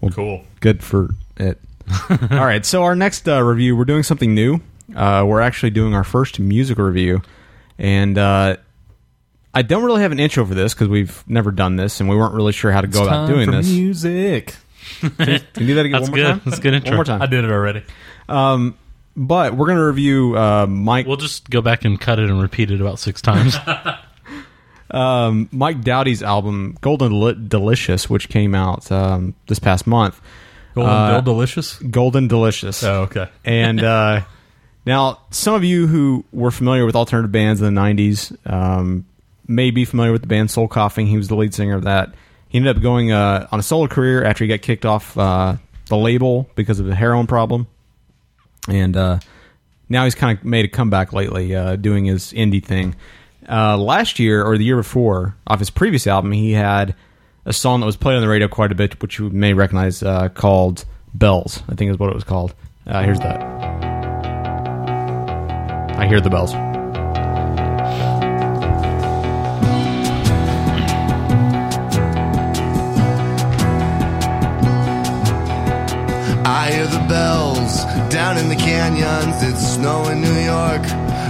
Well, 0.00 0.12
cool. 0.12 0.44
good 0.60 0.82
for 0.84 1.10
it. 1.38 1.58
All 2.10 2.44
right, 2.46 2.64
so 2.64 2.84
our 2.84 2.94
next 2.94 3.28
uh, 3.28 3.42
review, 3.42 3.74
we're 3.76 3.84
doing 3.84 4.02
something 4.04 4.34
new. 4.34 4.60
Uh, 4.94 5.24
we're 5.26 5.40
actually 5.40 5.70
doing 5.70 5.94
our 5.94 6.04
first 6.04 6.38
music 6.40 6.78
review, 6.78 7.22
and 7.78 8.16
uh, 8.18 8.56
I 9.54 9.62
don't 9.62 9.84
really 9.84 10.02
have 10.02 10.12
an 10.12 10.20
intro 10.20 10.44
for 10.44 10.54
this 10.54 10.74
because 10.74 10.88
we've 10.88 11.22
never 11.26 11.50
done 11.50 11.76
this, 11.76 12.00
and 12.00 12.08
we 12.08 12.16
weren't 12.16 12.34
really 12.34 12.52
sure 12.52 12.72
how 12.72 12.80
to 12.80 12.86
go 12.86 13.04
about 13.04 13.28
doing 13.28 13.50
this. 13.50 13.68
music. 13.68 14.56
Can 15.00 15.10
you 15.58 15.66
do 15.66 15.74
that 15.76 15.86
again? 15.86 15.92
That's 15.92 16.02
one 16.02 16.10
more 16.10 16.16
good. 16.16 16.24
time? 16.24 16.40
That's 16.44 16.58
a 16.58 16.60
good 16.60 16.74
intro. 16.74 16.90
One 16.90 16.96
more 16.96 17.04
time. 17.04 17.22
I 17.22 17.26
did 17.26 17.44
it 17.44 17.50
already. 17.50 17.82
Um, 18.28 18.76
but 19.16 19.54
we're 19.54 19.66
going 19.66 19.78
to 19.78 19.84
review 19.84 20.36
uh, 20.36 20.66
Mike 20.66 21.06
We'll 21.06 21.16
just 21.16 21.48
go 21.50 21.60
back 21.60 21.84
and 21.84 22.00
cut 22.00 22.18
it 22.18 22.28
and 22.30 22.40
repeat 22.40 22.70
it 22.70 22.80
about 22.80 22.98
six 22.98 23.20
times. 23.22 23.56
um, 24.90 25.48
Mike 25.52 25.82
Doughty's 25.82 26.22
album 26.22 26.76
Golden 26.80 27.10
Del- 27.18 27.34
Delicious, 27.34 28.08
which 28.10 28.28
came 28.28 28.54
out 28.54 28.90
um, 28.90 29.34
this 29.46 29.58
past 29.58 29.86
month. 29.86 30.20
Golden 30.74 30.92
Uh, 30.92 31.10
Bill 31.20 31.34
Delicious. 31.34 31.78
Golden 31.78 32.28
Delicious. 32.28 32.82
Oh, 32.82 33.02
okay. 33.02 33.28
and 33.44 33.82
uh, 33.82 34.22
now 34.84 35.20
some 35.30 35.54
of 35.54 35.64
you 35.64 35.86
who 35.86 36.24
were 36.32 36.50
familiar 36.50 36.84
with 36.84 36.96
alternative 36.96 37.32
bands 37.32 37.60
in 37.60 37.74
the 37.74 37.80
'90s 37.80 38.36
um, 38.50 39.04
may 39.46 39.70
be 39.70 39.84
familiar 39.84 40.12
with 40.12 40.22
the 40.22 40.28
band 40.28 40.50
Soul 40.50 40.68
Coughing. 40.68 41.06
He 41.06 41.16
was 41.16 41.28
the 41.28 41.36
lead 41.36 41.54
singer 41.54 41.76
of 41.76 41.84
that. 41.84 42.14
He 42.48 42.58
ended 42.58 42.76
up 42.76 42.82
going 42.82 43.12
uh, 43.12 43.48
on 43.50 43.60
a 43.60 43.62
solo 43.62 43.86
career 43.86 44.24
after 44.24 44.44
he 44.44 44.48
got 44.48 44.60
kicked 44.60 44.84
off 44.84 45.16
uh, 45.16 45.56
the 45.86 45.96
label 45.96 46.48
because 46.54 46.80
of 46.80 46.88
a 46.88 46.94
heroin 46.94 47.26
problem, 47.26 47.66
and 48.68 48.96
uh, 48.96 49.20
now 49.88 50.04
he's 50.04 50.14
kind 50.14 50.38
of 50.38 50.44
made 50.44 50.64
a 50.64 50.68
comeback 50.68 51.12
lately, 51.12 51.54
uh, 51.54 51.76
doing 51.76 52.04
his 52.04 52.32
indie 52.32 52.64
thing. 52.64 52.94
Uh, 53.48 53.76
last 53.76 54.18
year 54.18 54.44
or 54.44 54.56
the 54.56 54.64
year 54.64 54.76
before, 54.76 55.34
off 55.46 55.58
his 55.58 55.70
previous 55.70 56.06
album, 56.06 56.30
he 56.32 56.52
had 56.52 56.94
a 57.44 57.52
song 57.52 57.80
that 57.80 57.86
was 57.86 57.96
played 57.96 58.16
on 58.16 58.22
the 58.22 58.28
radio 58.28 58.48
quite 58.48 58.70
a 58.70 58.74
bit, 58.74 59.00
which 59.02 59.18
you 59.18 59.30
may 59.30 59.52
recognize, 59.54 60.02
uh, 60.02 60.28
called 60.28 60.84
"Bells." 61.14 61.62
I 61.68 61.74
think 61.74 61.90
is 61.90 61.98
what 61.98 62.10
it 62.10 62.14
was 62.14 62.24
called. 62.24 62.54
Here's 62.84 63.20
that. 63.20 63.71
I 66.02 66.06
hear 66.08 66.20
the 66.20 66.30
bells. 66.30 66.52
I 76.44 76.72
hear 76.72 76.88
the 76.88 77.06
bells 77.08 77.84
down 78.12 78.36
in 78.36 78.48
the 78.48 78.56
canyons. 78.56 79.44
It's 79.44 79.64
snow 79.74 80.08
in 80.08 80.22
New 80.22 80.40
York. 80.40 80.84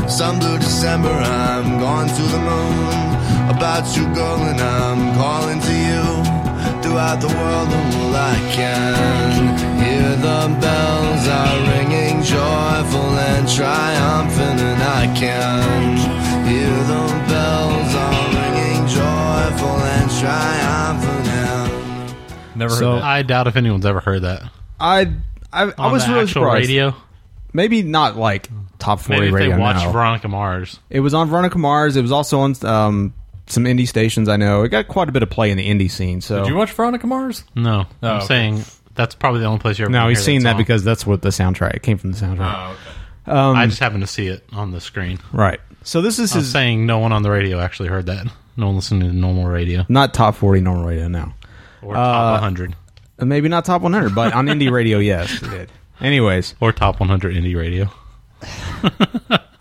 Some 0.09 0.39
blue 0.39 0.57
December, 0.57 1.11
I'm 1.11 1.79
gone 1.79 2.09
to 2.09 2.23
the 2.23 2.39
moon. 2.39 3.55
About 3.55 3.95
you, 3.95 4.05
girl, 4.15 4.41
and 4.41 4.59
I'm 4.59 5.15
calling 5.17 5.61
to 5.61 5.75
you. 5.89 6.03
Throughout 6.83 7.21
the 7.21 7.29
world, 7.29 7.69
all 7.69 8.17
I 8.17 8.37
can 8.57 9.72
the 10.23 10.61
bells 10.61 11.29
are 11.29 11.59
ringing, 11.77 12.23
joyful 12.23 13.11
and 13.19 13.49
triumphant, 13.49 14.61
and 14.61 14.83
I 14.83 15.07
can 15.19 15.97
hear 16.47 16.69
the 16.69 17.05
bells 17.29 17.95
are 17.95 18.27
ringing, 18.39 18.87
joyful 18.87 19.77
and 19.97 20.11
triumphant. 20.21 21.27
And 21.29 22.57
Never 22.57 22.75
So- 22.75 22.93
heard 22.93 22.99
that. 23.03 23.05
I 23.05 23.23
doubt 23.23 23.47
if 23.49 23.57
anyone's 23.57 23.87
ever 23.87 24.01
heard 24.01 24.23
that. 24.23 24.43
I 24.81 25.13
I, 25.53 25.65
I 25.65 25.73
On 25.79 25.93
was 25.93 26.05
the 26.07 26.13
really 26.13 26.23
actual 26.23 26.43
surprised. 26.45 26.69
radio. 26.69 26.95
Maybe 27.53 27.83
not 27.83 28.17
like 28.17 28.49
top 28.79 29.01
forty 29.01 29.21
Maybe 29.21 29.29
if 29.29 29.35
radio. 29.35 29.57
they 29.57 29.61
watch 29.61 29.77
now. 29.77 29.93
Veronica 29.93 30.29
Mars. 30.29 30.79
It 30.89 31.01
was 31.01 31.13
on 31.15 31.29
Veronica 31.29 31.59
Mars. 31.59 31.97
It 31.97 32.03
was 32.03 32.11
also 32.13 32.41
on 32.41 32.55
um, 32.65 33.13
some 33.47 33.65
indie 33.65 33.87
stations. 33.87 34.29
I 34.31 34.37
know 34.39 34.63
it 34.63 34.71
got 34.71 34.89
quite 34.89 35.11
a 35.11 35.13
bit 35.13 35.23
of 35.23 35.29
play 35.29 35.51
in 35.51 35.59
the 35.59 35.69
indie 35.69 35.91
scene. 35.91 36.21
So 36.23 36.39
Did 36.39 36.49
you 36.49 36.55
watch 36.57 36.73
Veronica 36.73 37.07
Mars? 37.07 37.45
No, 37.55 37.85
Oh, 38.03 38.09
I'm 38.09 38.17
okay. 38.19 38.27
saying 38.27 38.65
that's 38.95 39.15
probably 39.15 39.41
the 39.41 39.47
only 39.47 39.59
place 39.61 39.79
you're 39.79 39.87
ever. 39.87 39.93
no, 39.93 40.09
he's 40.09 40.23
seen 40.23 40.43
that 40.45 40.57
because 40.57 40.85
that's 40.85 41.07
what 41.07 41.23
the 41.23 41.31
soundtrack 41.31 41.75
it 41.75 41.83
came 41.83 41.99
from 41.99 42.13
the 42.13 42.19
soundtrack. 42.19 42.77
Oh, 43.27 43.53
I 43.55 43.67
just 43.67 43.79
happened 43.79 44.03
to 44.03 44.07
see 44.07 44.27
it 44.27 44.45
on 44.53 44.73
the 44.73 44.81
screen. 44.81 45.19
Right. 45.33 45.61
So 45.85 46.01
this 46.03 46.19
is 46.19 46.33
his 46.33 46.51
saying 46.51 46.87
no 46.87 46.99
one 46.99 47.13
on 47.13 47.23
the 47.23 47.31
radio 47.31 47.59
actually 47.61 47.89
heard 47.89 48.07
that. 48.07 48.27
No 48.57 48.67
one 48.67 48.77
listening 48.77 49.09
to 49.09 49.17
normal 49.17 49.47
radio 49.47 49.85
not 49.89 50.13
top 50.13 50.35
forty 50.37 50.61
normal 50.61 50.85
radio 50.85 51.09
now. 51.09 51.35
or 51.81 51.95
top 51.95 52.33
100 52.41 52.75
Uh, 53.19 53.25
Maybe 53.25 53.49
not 53.49 53.65
top 53.65 53.81
one 53.83 53.93
hundred, 53.93 54.15
but 54.15 54.33
on 54.35 54.47
indie 54.47 54.71
radio, 54.71 54.99
yes, 55.13 55.43
it 55.43 55.49
did. 55.51 55.73
Anyways, 56.01 56.55
or 56.61 56.73
top 56.73 56.99
100 57.01 57.35
indie 57.35 57.57
radio. 57.57 57.89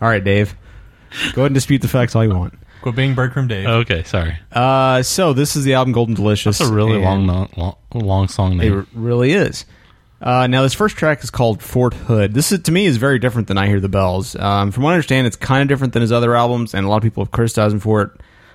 all 0.00 0.08
right, 0.08 0.22
Dave, 0.22 0.54
go 1.34 1.42
ahead 1.42 1.46
and 1.46 1.54
dispute 1.54 1.82
the 1.82 1.88
facts 1.88 2.14
all 2.16 2.24
you 2.24 2.30
want. 2.34 2.54
Quit 2.82 2.94
being 2.96 3.14
Breakroom 3.14 3.48
Dave. 3.48 3.66
Okay, 3.66 4.02
sorry. 4.04 4.36
Uh, 4.52 5.02
so 5.02 5.32
this 5.32 5.56
is 5.56 5.64
the 5.64 5.74
album 5.74 5.92
Golden 5.92 6.14
Delicious. 6.14 6.58
That's 6.58 6.70
a 6.70 6.74
really 6.74 6.98
long, 6.98 7.26
long, 7.26 7.76
long 7.94 8.28
song 8.28 8.52
It 8.52 8.56
name. 8.56 8.74
r- 8.78 8.86
really 8.94 9.32
is. 9.32 9.64
Uh, 10.20 10.46
now, 10.46 10.62
this 10.62 10.72
first 10.74 10.96
track 10.96 11.24
is 11.24 11.30
called 11.30 11.60
Fort 11.62 11.94
Hood. 11.94 12.32
This 12.34 12.52
is 12.52 12.60
to 12.60 12.72
me 12.72 12.86
is 12.86 12.96
very 12.96 13.18
different 13.18 13.48
than 13.48 13.58
I 13.58 13.66
Hear 13.66 13.80
the 13.80 13.88
Bells. 13.88 14.36
Um, 14.36 14.70
from 14.70 14.84
what 14.84 14.90
I 14.90 14.94
understand, 14.94 15.26
it's 15.26 15.34
kind 15.36 15.62
of 15.62 15.68
different 15.68 15.94
than 15.94 16.02
his 16.02 16.12
other 16.12 16.36
albums, 16.36 16.74
and 16.74 16.86
a 16.86 16.88
lot 16.88 16.98
of 16.98 17.02
people 17.02 17.24
have 17.24 17.32
criticized 17.32 17.72
him 17.74 17.80
for 17.80 18.02
it. 18.02 18.10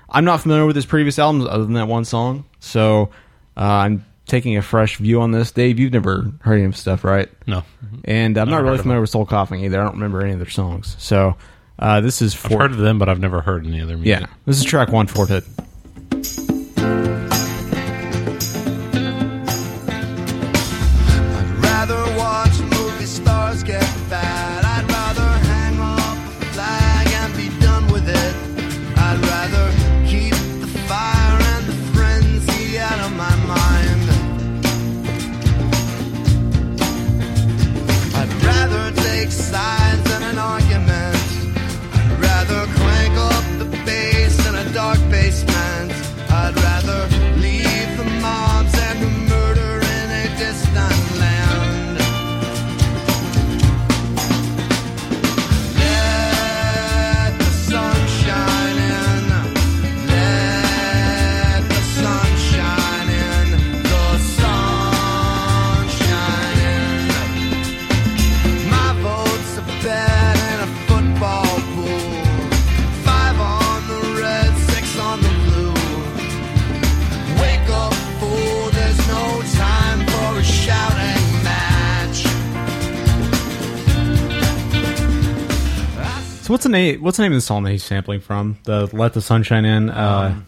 I'm 0.10 0.24
not 0.24 0.40
familiar 0.40 0.66
with 0.66 0.78
his 0.78 0.86
previous 0.86 1.20
albums 1.20 1.46
other 1.46 1.66
than 1.66 1.74
that 1.74 1.90
one 1.90 2.06
song, 2.06 2.46
so 2.60 3.10
uh, 3.58 3.62
I'm 3.64 4.06
taking 4.28 4.56
a 4.56 4.62
fresh 4.62 4.96
view 4.96 5.20
on 5.20 5.32
this. 5.32 5.52
Dave, 5.52 5.78
you've 5.80 5.92
never 5.92 6.32
heard 6.40 6.56
any 6.56 6.64
of 6.64 6.72
his 6.72 6.80
stuff, 6.80 7.04
right? 7.04 7.28
no, 7.46 7.64
And 8.06 8.38
I'm 8.38 8.50
not 8.50 8.64
really 8.64 8.78
familiar 8.78 9.02
with 9.02 9.10
Soul 9.10 9.26
Coughing 9.26 9.62
either. 9.66 9.80
I 9.82 9.84
don't 9.84 9.96
remember 9.96 10.22
any 10.22 10.32
of 10.32 10.40
their 10.40 10.50
songs. 10.50 10.96
So 11.00 11.36
uh, 11.80 12.02
this 12.02 12.22
is 12.22 12.34
I've 12.46 12.52
heard 12.52 12.72
of 12.72 12.78
them, 12.78 13.00
but 13.00 13.10
I've 13.10 13.20
never 13.20 13.42
heard 13.42 13.66
any 13.66 13.82
other 13.82 13.98
music. 13.98 14.22
yeah, 14.22 14.28
this 14.46 14.58
is 14.58 14.64
track 14.64 14.90
one, 14.90 15.08
Fort 15.08 15.30
So 86.48 86.54
what's 86.54 86.64
the 86.64 86.70
name? 86.70 87.02
What's 87.04 87.18
the 87.18 87.24
name 87.24 87.34
of 87.34 87.38
the 87.38 87.42
song 87.42 87.64
that 87.64 87.72
he's 87.72 87.84
sampling 87.84 88.22
from? 88.22 88.58
The 88.64 88.90
"Let 88.94 89.12
the 89.12 89.20
Sunshine 89.22 89.66
In." 89.66 89.90
Uh, 89.90 90.32
Um, 90.34 90.46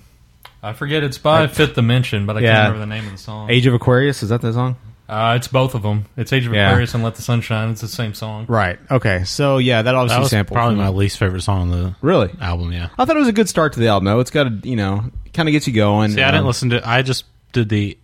I 0.64 0.72
forget 0.72 1.04
it's 1.04 1.18
by 1.18 1.48
Fifth 1.48 1.76
Dimension, 1.76 2.26
but 2.26 2.38
I 2.38 2.40
Yeah. 2.40 2.54
can't 2.54 2.74
remember 2.74 2.80
the 2.80 2.96
name 3.02 3.06
of 3.08 3.12
the 3.12 3.18
song. 3.18 3.50
Age 3.50 3.66
of 3.66 3.74
Aquarius. 3.74 4.24
Is 4.24 4.30
that 4.30 4.40
the 4.40 4.54
song? 4.54 4.78
Uh, 5.10 5.34
it's 5.36 5.50
both 5.50 5.76
of 5.76 5.82
them. 5.82 6.06
It's 6.16 6.32
Age 6.32 6.46
of 6.48 6.54
Yeah. 6.54 6.70
Aquarius 6.70 6.94
and 6.94 7.04
Let 7.04 7.16
the 7.16 7.22
Sun 7.22 7.42
Shine. 7.42 7.72
It's 7.72 7.82
the 7.82 7.90
same 7.90 8.14
song. 8.14 8.46
Right. 8.48 8.80
Okay. 8.90 9.24
So 9.26 9.58
yeah, 9.58 9.82
that 9.82 9.94
obviously 9.94 10.16
That 10.16 10.22
was 10.22 10.30
sampled. 10.30 10.56
probably 10.56 10.76
my 10.78 10.88
least 10.88 11.18
favorite 11.18 11.42
song 11.42 11.64
on 11.64 11.72
the 11.72 11.96
Really? 12.02 12.30
album. 12.40 12.72
Yeah. 12.72 12.88
I 12.98 13.04
thought 13.04 13.18
it 13.18 13.20
was 13.20 13.28
a 13.28 13.34
good 13.34 13.50
start 13.50 13.74
to 13.74 13.82
the 13.82 13.90
album. 13.90 14.06
though. 14.06 14.22
It's 14.22 14.32
got 14.32 14.48
a 14.48 14.54
you 14.64 14.78
know 14.78 15.04
kind 15.34 15.50
of 15.50 15.52
gets 15.52 15.68
you 15.68 15.74
going. 15.74 16.12
See, 16.12 16.22
I 16.22 16.28
didn't 16.28 16.42
Um, 16.42 16.48
listen 16.48 16.70
to. 16.70 16.90
I 16.90 17.02
just 17.02 17.26
did 17.52 17.68
the 17.68 17.98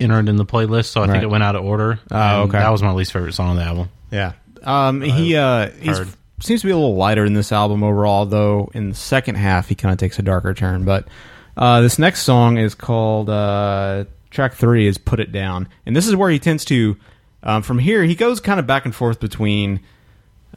enter 0.00 0.18
it 0.20 0.28
in 0.30 0.36
the 0.36 0.46
playlist, 0.46 0.86
so 0.86 1.02
I 1.02 1.04
Right. 1.04 1.12
think 1.12 1.22
it 1.24 1.28
went 1.30 1.44
out 1.44 1.54
of 1.54 1.62
order. 1.64 1.98
Oh, 2.10 2.16
and 2.16 2.48
okay. 2.48 2.60
That 2.60 2.72
was 2.72 2.82
my 2.82 2.92
least 2.92 3.12
favorite 3.12 3.34
song 3.34 3.50
on 3.50 3.56
the 3.56 3.62
album. 3.64 3.90
Yeah. 4.10 4.32
Um, 4.64 5.02
he 5.02 5.36
uh, 5.36 5.68
he's, 5.78 5.98
heard. 5.98 6.08
Seems 6.42 6.60
to 6.62 6.66
be 6.66 6.72
a 6.72 6.76
little 6.76 6.96
lighter 6.96 7.24
in 7.24 7.34
this 7.34 7.52
album 7.52 7.82
overall, 7.82 8.26
though. 8.26 8.70
In 8.74 8.88
the 8.88 8.94
second 8.94 9.36
half, 9.36 9.68
he 9.68 9.74
kind 9.74 9.92
of 9.92 9.98
takes 9.98 10.18
a 10.18 10.22
darker 10.22 10.54
turn. 10.54 10.84
But 10.84 11.08
uh, 11.56 11.80
this 11.80 11.98
next 11.98 12.22
song 12.22 12.58
is 12.58 12.74
called 12.74 13.30
uh, 13.30 14.04
track 14.30 14.54
three 14.54 14.86
is 14.86 14.98
"Put 14.98 15.20
It 15.20 15.32
Down," 15.32 15.68
and 15.86 15.94
this 15.94 16.06
is 16.06 16.16
where 16.16 16.30
he 16.30 16.38
tends 16.38 16.64
to. 16.66 16.96
Um, 17.44 17.62
from 17.62 17.78
here, 17.78 18.04
he 18.04 18.14
goes 18.14 18.40
kind 18.40 18.60
of 18.60 18.66
back 18.66 18.84
and 18.84 18.94
forth 18.94 19.18
between 19.18 19.80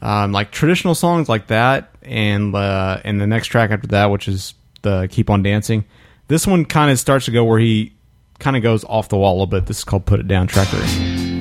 um, 0.02 0.32
like 0.32 0.50
traditional 0.50 0.94
songs 0.94 1.28
like 1.28 1.48
that, 1.48 1.90
and 2.02 2.54
uh, 2.54 3.00
and 3.04 3.20
the 3.20 3.26
next 3.26 3.48
track 3.48 3.70
after 3.70 3.88
that, 3.88 4.06
which 4.06 4.28
is 4.28 4.54
the 4.82 5.08
"Keep 5.10 5.30
on 5.30 5.42
Dancing." 5.42 5.84
This 6.28 6.46
one 6.46 6.64
kind 6.64 6.90
of 6.90 6.98
starts 6.98 7.26
to 7.26 7.30
go 7.30 7.44
where 7.44 7.58
he 7.58 7.92
kind 8.38 8.56
of 8.56 8.62
goes 8.62 8.84
off 8.84 9.08
the 9.08 9.16
wall 9.16 9.42
a 9.42 9.46
bit. 9.46 9.66
This 9.66 9.78
is 9.78 9.84
called 9.84 10.06
"Put 10.06 10.20
It 10.20 10.28
Down" 10.28 10.46
track 10.46 10.68
three. 10.68 11.35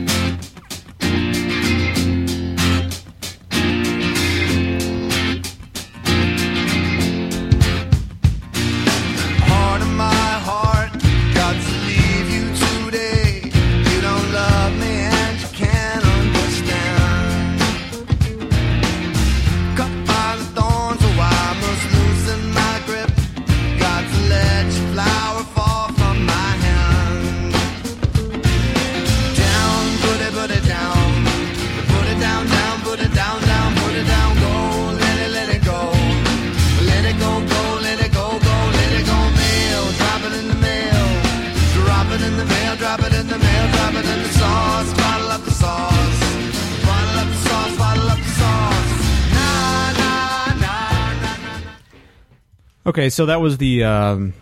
Okay, 52.95 53.09
so 53.09 53.25
that 53.25 53.41
was 53.41 53.57
the 53.57 53.83
um, 53.83 54.33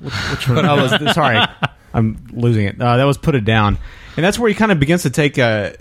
which, 0.00 0.48
one? 0.48 0.64
oh, 0.64 0.86
sorry, 1.12 1.44
I'm 1.92 2.24
losing 2.30 2.64
it. 2.66 2.80
Uh, 2.80 2.96
that 2.96 3.02
was 3.02 3.18
put 3.18 3.34
it 3.34 3.44
down, 3.44 3.76
and 4.16 4.24
that's 4.24 4.38
where 4.38 4.48
he 4.48 4.54
kind 4.54 4.70
of 4.70 4.78
begins 4.78 5.02
to 5.02 5.10
take 5.10 5.36
a. 5.36 5.74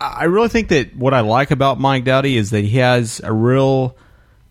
I 0.00 0.24
really 0.24 0.48
think 0.48 0.66
that 0.70 0.96
what 0.96 1.14
I 1.14 1.20
like 1.20 1.52
about 1.52 1.78
Mike 1.78 2.02
Doughty 2.02 2.36
is 2.36 2.50
that 2.50 2.64
he 2.64 2.78
has 2.78 3.20
a 3.22 3.32
real 3.32 3.96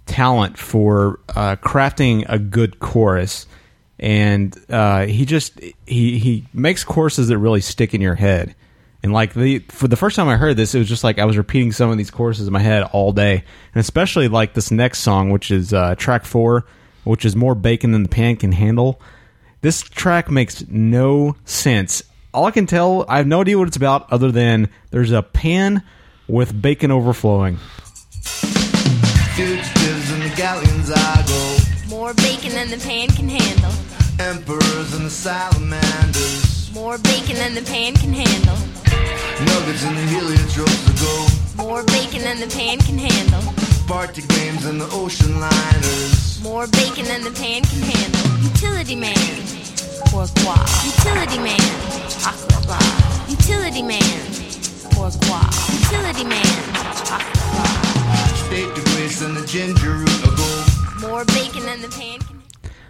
talent 0.05 0.57
for 0.57 1.19
uh, 1.27 1.57
crafting 1.57 2.23
a 2.29 2.39
good 2.39 2.79
chorus, 2.79 3.47
and 3.99 4.57
uh, 4.69 5.07
he 5.07 5.25
just 5.25 5.59
he 5.85 6.19
he 6.19 6.45
makes 6.53 6.85
choruses 6.85 7.27
that 7.27 7.37
really 7.37 7.59
stick 7.59 7.93
in 7.93 7.99
your 7.99 8.15
head. 8.15 8.55
And 9.03 9.13
like 9.13 9.33
the 9.33 9.59
for 9.69 9.87
the 9.87 9.95
first 9.95 10.15
time 10.15 10.27
I 10.27 10.37
heard 10.37 10.57
this, 10.57 10.73
it 10.73 10.79
was 10.79 10.89
just 10.89 11.03
like 11.03 11.19
I 11.19 11.25
was 11.25 11.37
repeating 11.37 11.71
some 11.71 11.89
of 11.89 11.97
these 11.97 12.11
choruses 12.11 12.47
in 12.47 12.53
my 12.53 12.59
head 12.59 12.83
all 12.83 13.11
day, 13.11 13.43
and 13.73 13.79
especially 13.79 14.27
like 14.27 14.53
this 14.53 14.71
next 14.71 14.99
song, 14.99 15.29
which 15.29 15.51
is 15.51 15.73
uh, 15.73 15.95
track 15.95 16.25
four, 16.25 16.65
which 17.03 17.23
is 17.23 17.35
more 17.35 17.55
bacon 17.55 17.91
than 17.91 18.03
the 18.03 18.09
pan 18.09 18.35
can 18.35 18.51
handle. 18.51 18.99
This 19.61 19.81
track 19.81 20.29
makes 20.29 20.67
no 20.67 21.35
sense. 21.45 22.03
All 22.33 22.45
I 22.45 22.51
can 22.51 22.65
tell, 22.65 23.05
I 23.07 23.17
have 23.17 23.27
no 23.27 23.41
idea 23.41 23.57
what 23.57 23.67
it's 23.67 23.77
about, 23.77 24.11
other 24.11 24.31
than 24.31 24.69
there's 24.91 25.11
a 25.11 25.23
pan 25.23 25.83
with 26.27 26.59
bacon 26.61 26.91
overflowing. 26.91 27.57
Fugitives 29.35 30.11
in 30.11 30.19
the 30.19 30.33
galleons 30.35 30.91
I 30.91 31.23
go. 31.27 31.57
More 31.95 32.13
bacon 32.13 32.51
than 32.51 32.69
the 32.69 32.77
pan 32.77 33.07
can 33.09 33.29
handle. 33.29 33.71
Emperors 34.19 34.93
and 34.93 35.05
the 35.05 35.09
salamanders. 35.09 36.66
More 36.73 36.97
bacon 36.97 37.35
than 37.35 37.55
the 37.55 37.61
pan 37.61 37.93
can 37.95 38.13
handle. 38.13 38.57
Nuggets 39.45 39.83
in 39.83 39.95
the 39.95 40.01
heliotropes 40.01 40.83
to 40.85 40.93
go. 41.01 41.63
More 41.63 41.83
bacon 41.83 42.21
than 42.21 42.39
the 42.39 42.47
pan 42.47 42.77
can 42.79 42.97
handle. 42.97 43.41
Party 43.87 44.21
games 44.27 44.65
in 44.65 44.77
the 44.77 44.87
ocean 44.91 45.39
liners. 45.39 46.41
More 46.43 46.67
bacon 46.67 47.05
than 47.05 47.23
the 47.23 47.31
pan 47.31 47.63
can 47.63 47.81
handle. 47.81 48.43
Utility 48.43 48.95
man. 48.95 49.15
Pourquoi? 50.11 50.59
Utility 50.85 51.39
man. 51.39 51.61
Aqua. 52.27 52.79
Utility 53.29 53.81
man. 53.81 54.01
Pourquoi? 54.91 55.43
Utility 55.71 56.25
man. 56.25 56.45
Aqua. 56.75 57.67
State 58.45 58.75
the 58.75 58.81
grace 58.91 59.21
and 59.21 59.37
the 59.37 59.45
ginger 59.47 59.93
root 59.93 60.19
to 60.23 60.31
go. 60.35 61.07
More 61.07 61.23
bacon 61.25 61.63
than 61.65 61.81
the 61.81 61.89
pan 61.89 62.19
can 62.19 62.41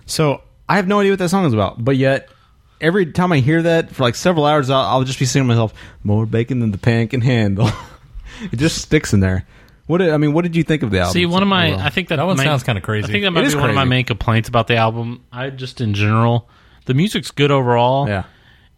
So 0.08 0.42
I 0.68 0.78
have 0.78 0.88
no 0.88 1.00
idea 1.00 1.12
what 1.12 1.20
that 1.20 1.30
song 1.30 1.46
is 1.46 1.54
about, 1.54 1.84
but 1.84 1.96
yet 1.96 2.30
every 2.82 3.12
time 3.12 3.32
I 3.32 3.40
hear 3.40 3.62
that 3.64 3.90
for 3.92 4.04
like 4.04 4.16
several 4.16 4.46
hours, 4.46 4.70
I'll, 4.70 4.82
I'll 4.82 5.04
just 5.04 5.20
be 5.20 5.26
singing 5.26 5.48
to 5.48 5.54
myself, 5.56 5.74
"More 6.04 6.26
bacon 6.26 6.60
than 6.60 6.72
the 6.72 6.78
pan 6.78 7.08
can 7.08 7.22
handle." 7.22 7.70
it 8.52 8.58
just 8.58 8.78
sticks 8.82 9.14
in 9.14 9.20
there. 9.20 9.46
What 9.88 10.00
did, 10.00 10.10
I 10.10 10.18
mean, 10.18 10.34
what 10.34 10.42
did 10.44 10.56
you 10.56 10.64
think 10.64 10.84
of 10.84 10.92
the 10.92 11.00
album? 11.00 11.14
See, 11.14 11.26
one 11.26 11.42
of 11.42 11.48
my. 11.48 11.74
I 11.74 11.90
think 11.90 12.10
that, 12.10 12.18
That 12.18 12.26
one 12.26 12.36
main- 12.38 12.46
sounds 12.46 12.64
kinda 12.64 12.82
crazy. 12.82 13.08
I 13.08 13.12
think 13.12 13.24
that 13.24 13.28
It 13.28 13.32
might 13.32 13.46
is 13.46 13.54
be 13.56 13.60
one 13.62 13.70
of 13.70 13.76
my 13.76 13.86
main 13.86 14.04
complaints 14.06 14.50
about 14.50 14.68
the 14.68 14.76
album. 14.76 15.24
I 15.32 15.50
just, 15.50 15.80
in 15.80 15.94
general, 15.94 16.50
the 16.86 16.94
music's 16.94 17.32
good 17.32 17.52
overall. 17.52 18.08
yeah, 18.08 18.24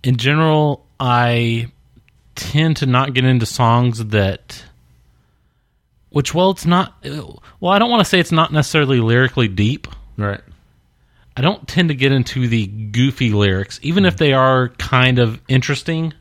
In 0.03 0.17
general, 0.17 0.85
I 0.99 1.71
tend 2.35 2.77
to 2.77 2.85
not 2.85 3.13
get 3.15 3.25
into 3.25 3.45
songs 3.47 4.05
that, 4.05 4.63
which, 6.09 6.33
well, 6.33 6.51
it's 6.51 6.65
not. 6.65 6.93
Well, 7.59 7.71
I 7.73 7.79
don't 7.79 7.89
want 7.89 8.01
to 8.01 8.05
say 8.09 8.19
it's 8.19 8.31
not 8.31 8.53
necessarily 8.53 8.99
lyrically 8.99 9.47
deep. 9.47 9.87
right. 10.17 10.41
I 11.39 11.41
don't 11.41 11.65
tend 11.69 11.87
to 11.87 11.95
get 11.95 12.11
into 12.11 12.49
the 12.49 12.67
goofy 12.67 13.31
lyrics, 13.31 13.79
even 13.81 14.03
if 14.03 14.17
they 14.17 14.33
are 14.33 14.69
kind 14.77 15.19
of 15.19 15.39
interesting. 15.47 16.13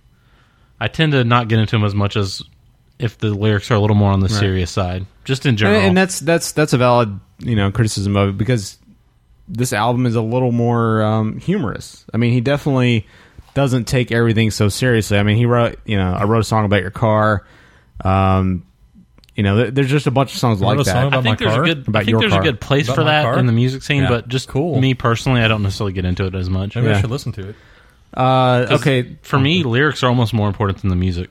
I 0.79 0.87
tend 0.87 1.11
to 1.11 1.25
not 1.25 1.49
get 1.49 1.59
into 1.59 1.73
them 1.73 1.85
as 1.85 1.93
much 1.93 2.17
as 2.17 2.41
if 3.01 3.19
the 3.19 3.31
lyrics 3.31 3.69
are 3.73 3.75
a 3.75 3.81
little 3.81 3.97
more 3.97 4.13
on 4.13 4.21
the 4.21 4.29
serious 4.29 4.71
side. 4.71 5.07
Just 5.25 5.45
in 5.45 5.51
And, 5.51 5.59
general, 5.59 5.81
and 5.81 5.97
that's 5.97 6.21
that's 6.21 6.53
that's 6.53 6.73
a 6.73 6.79
valid 6.79 7.19
you 7.41 7.57
know 7.57 7.73
criticism 7.73 8.17
of 8.17 8.29
it 8.29 8.39
because 8.39 8.79
this 9.49 9.73
album 9.73 10.07
is 10.07 10.15
a 10.15 10.23
little 10.23 10.53
more 10.53 11.03
um, 11.03 11.39
humorous. 11.41 12.05
I 12.15 12.17
mean, 12.17 12.33
he 12.33 12.41
definitely 12.41 13.05
doesn't 13.55 13.87
take 13.87 14.13
everything 14.13 14.53
so 14.53 14.69
seriously. 14.69 15.19
I 15.19 15.25
mean, 15.25 15.37
he 15.37 15.47
wrote 15.47 15.81
you 15.85 15.97
know 15.97 16.13
I 16.13 16.25
wrote 16.25 16.41
a 16.41 16.45
song 16.45 16.65
about 16.65 16.83
your 16.83 16.93
car. 16.93 17.45
Um, 18.05 18.65
you 19.39 19.45
know, 19.45 19.71
there's 19.71 19.89
just 19.89 20.07
a 20.09 20.11
bunch 20.11 20.33
of 20.35 20.39
songs 20.41 20.61
like 20.61 20.79
a 20.81 20.85
song 20.85 20.95
that. 20.95 21.07
about 21.07 21.19
I 21.21 21.23
think 21.23 21.41
my 21.41 21.47
there's 21.47 21.55
car? 21.55 21.63
a 21.63 21.67
good. 21.67 21.89
About 21.89 22.03
I 22.03 22.05
think 22.05 22.19
there's 22.19 22.33
car. 22.33 22.41
a 22.41 22.45
good 22.45 22.61
place 22.61 22.87
About 22.89 22.95
for 22.97 23.05
that 23.05 23.23
car? 23.23 23.39
in 23.39 23.47
the 23.47 23.53
music 23.53 23.83
scene, 23.83 24.03
Yeah. 24.03 24.09
but 24.09 24.29
just 24.29 24.49
Cool. 24.49 24.81
me 24.81 24.95
personally, 24.95 25.41
I 25.43 25.49
don't 25.49 25.63
necessarily 25.63 25.93
get 25.93 26.05
into 26.05 26.27
it 26.27 26.35
as 26.35 26.51
much. 26.51 26.75
Maybe 26.75 26.89
Yeah. 26.89 26.97
I 26.99 27.01
should 27.01 27.11
listen 27.11 27.31
to 27.33 27.51
it. 27.51 27.57
uh, 28.15 28.67
'Cause 28.67 28.81
okay, 28.81 29.17
for 29.23 29.39
me, 29.39 29.63
lyrics 29.63 30.03
are 30.03 30.09
almost 30.09 30.35
more 30.35 30.49
important 30.49 30.79
than 30.81 30.91
the 30.91 30.97
music. 30.97 31.31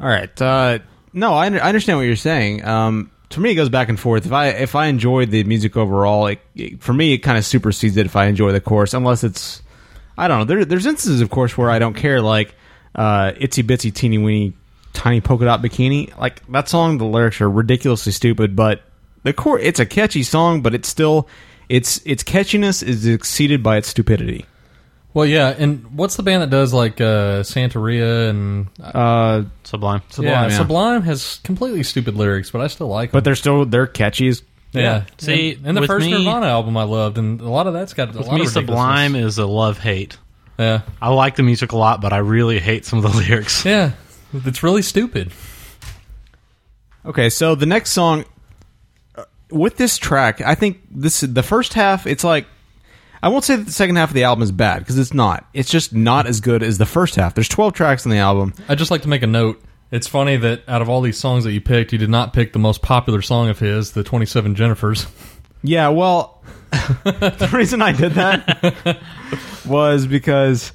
All 0.00 0.08
right. 0.08 0.40
Uh, 0.40 0.78
no, 1.12 1.34
I, 1.34 1.46
I 1.46 1.68
understand 1.68 1.98
what 1.98 2.04
you're 2.06 2.16
saying. 2.16 2.64
Um, 2.64 3.10
to 3.30 3.40
me, 3.40 3.50
it 3.50 3.54
goes 3.56 3.68
back 3.68 3.88
and 3.88 3.98
forth. 3.98 4.26
If 4.26 4.32
I 4.32 4.48
if 4.48 4.74
I 4.74 4.86
enjoy 4.86 5.26
the 5.26 5.44
music 5.44 5.76
overall, 5.76 6.26
it, 6.28 6.40
it- 6.54 6.82
for 6.82 6.92
me, 6.92 7.12
it 7.14 7.18
kind 7.18 7.38
of 7.38 7.44
supersedes 7.44 7.96
it 7.96 8.06
if 8.06 8.16
I 8.16 8.26
enjoy 8.26 8.52
the 8.52 8.60
chorus, 8.60 8.94
unless 8.94 9.24
it's 9.24 9.62
I 10.16 10.28
don't 10.28 10.38
know. 10.40 10.44
There, 10.44 10.64
there's 10.64 10.86
instances, 10.86 11.20
of 11.20 11.30
course, 11.30 11.56
where 11.56 11.70
I 11.70 11.78
don't 11.78 11.94
care, 11.94 12.20
like 12.20 12.54
uh, 12.94 13.32
"Itsy 13.32 13.62
Bitsy 13.62 13.92
Teeny 13.94 14.18
Weeny 14.18 14.52
Tiny 14.92 15.20
Polka 15.20 15.44
Dot 15.44 15.62
Bikini." 15.62 16.16
Like 16.18 16.46
that 16.48 16.68
song, 16.68 16.98
the 16.98 17.04
lyrics 17.04 17.40
are 17.40 17.50
ridiculously 17.50 18.12
stupid, 18.12 18.54
but 18.56 18.82
the 19.22 19.32
core 19.32 19.58
it's 19.58 19.80
a 19.80 19.86
catchy 19.86 20.22
song, 20.22 20.62
but 20.62 20.74
it's 20.74 20.88
still 20.88 21.28
its 21.68 22.00
its 22.04 22.22
catchiness 22.22 22.82
is 22.82 23.06
exceeded 23.06 23.62
by 23.62 23.76
its 23.76 23.88
stupidity. 23.88 24.44
Well, 25.12 25.26
yeah, 25.26 25.48
and 25.58 25.84
what's 25.98 26.14
the 26.14 26.22
band 26.22 26.42
that 26.42 26.50
does 26.50 26.72
like 26.72 27.00
uh, 27.00 27.42
Santeria 27.42 28.30
and 28.30 28.68
Uh, 28.80 29.42
Sublime. 29.64 30.02
Sublime, 30.10 30.32
yeah, 30.32 30.42
yeah. 30.48 30.56
Sublime 30.56 31.02
has 31.02 31.40
completely 31.42 31.82
stupid 31.82 32.14
lyrics, 32.14 32.50
but 32.52 32.60
I 32.60 32.68
still 32.68 32.86
like 32.86 33.10
them. 33.10 33.16
but 33.18 33.24
they're 33.24 33.34
still 33.34 33.64
they're 33.66 33.88
catchy 33.88 34.28
as 34.28 34.42
yeah. 34.72 35.02
See, 35.18 35.54
and, 35.54 35.66
and 35.66 35.76
the 35.76 35.86
first 35.88 36.06
me- 36.06 36.12
Nirvana 36.12 36.46
album 36.46 36.76
I 36.76 36.84
loved, 36.84 37.18
and 37.18 37.40
a 37.40 37.48
lot 37.48 37.66
of 37.66 37.72
that's 37.72 37.92
got 37.92 38.14
a 38.14 38.18
With 38.18 38.28
lot 38.28 38.36
me, 38.36 38.42
of 38.42 38.48
Sublime 38.50 39.16
is 39.16 39.38
a 39.38 39.46
love 39.46 39.78
hate. 39.78 40.16
Yeah, 40.60 40.82
I 41.02 41.08
like 41.08 41.34
the 41.34 41.42
music 41.42 41.72
a 41.72 41.76
lot, 41.76 42.00
but 42.00 42.12
I 42.12 42.18
really 42.18 42.60
hate 42.60 42.84
some 42.84 43.04
of 43.04 43.10
the 43.12 43.18
lyrics. 43.28 43.64
yeah, 43.64 43.92
it's 44.32 44.62
really 44.62 44.82
stupid. 44.82 45.32
Okay, 47.04 47.30
so 47.30 47.54
the 47.54 47.66
next 47.66 47.90
song 47.90 48.24
uh, 49.16 49.24
with 49.50 49.76
this 49.76 49.98
track, 49.98 50.40
I 50.40 50.54
think 50.54 50.80
this 50.90 51.20
the 51.20 51.42
first 51.42 51.74
half. 51.74 52.06
It's 52.06 52.24
like 52.24 52.46
I 53.22 53.28
won't 53.28 53.44
say 53.44 53.56
that 53.56 53.66
the 53.66 53.72
second 53.72 53.96
half 53.96 54.10
of 54.10 54.14
the 54.14 54.24
album 54.24 54.42
is 54.42 54.52
bad 54.52 54.80
because 54.80 54.98
it's 54.98 55.12
not. 55.12 55.46
It's 55.52 55.70
just 55.70 55.94
not 55.94 56.26
as 56.26 56.40
good 56.40 56.62
as 56.62 56.78
the 56.78 56.86
first 56.86 57.16
half. 57.16 57.34
There's 57.34 57.48
12 57.48 57.74
tracks 57.74 58.06
on 58.06 58.10
the 58.10 58.18
album. 58.18 58.54
I'd 58.68 58.78
just 58.78 58.90
like 58.90 59.02
to 59.02 59.08
make 59.08 59.22
a 59.22 59.26
note. 59.26 59.62
It's 59.90 60.06
funny 60.06 60.36
that 60.36 60.62
out 60.68 60.82
of 60.82 60.88
all 60.88 61.00
these 61.00 61.18
songs 61.18 61.44
that 61.44 61.52
you 61.52 61.60
picked, 61.60 61.92
you 61.92 61.98
did 61.98 62.10
not 62.10 62.32
pick 62.32 62.52
the 62.52 62.58
most 62.58 62.80
popular 62.80 63.20
song 63.22 63.48
of 63.48 63.58
his, 63.58 63.92
the 63.92 64.04
27 64.04 64.54
Jennifers. 64.54 65.10
Yeah, 65.62 65.88
well, 65.88 66.42
the 66.70 67.50
reason 67.52 67.82
I 67.82 67.92
did 67.92 68.12
that 68.12 69.00
was 69.66 70.06
because 70.06 70.72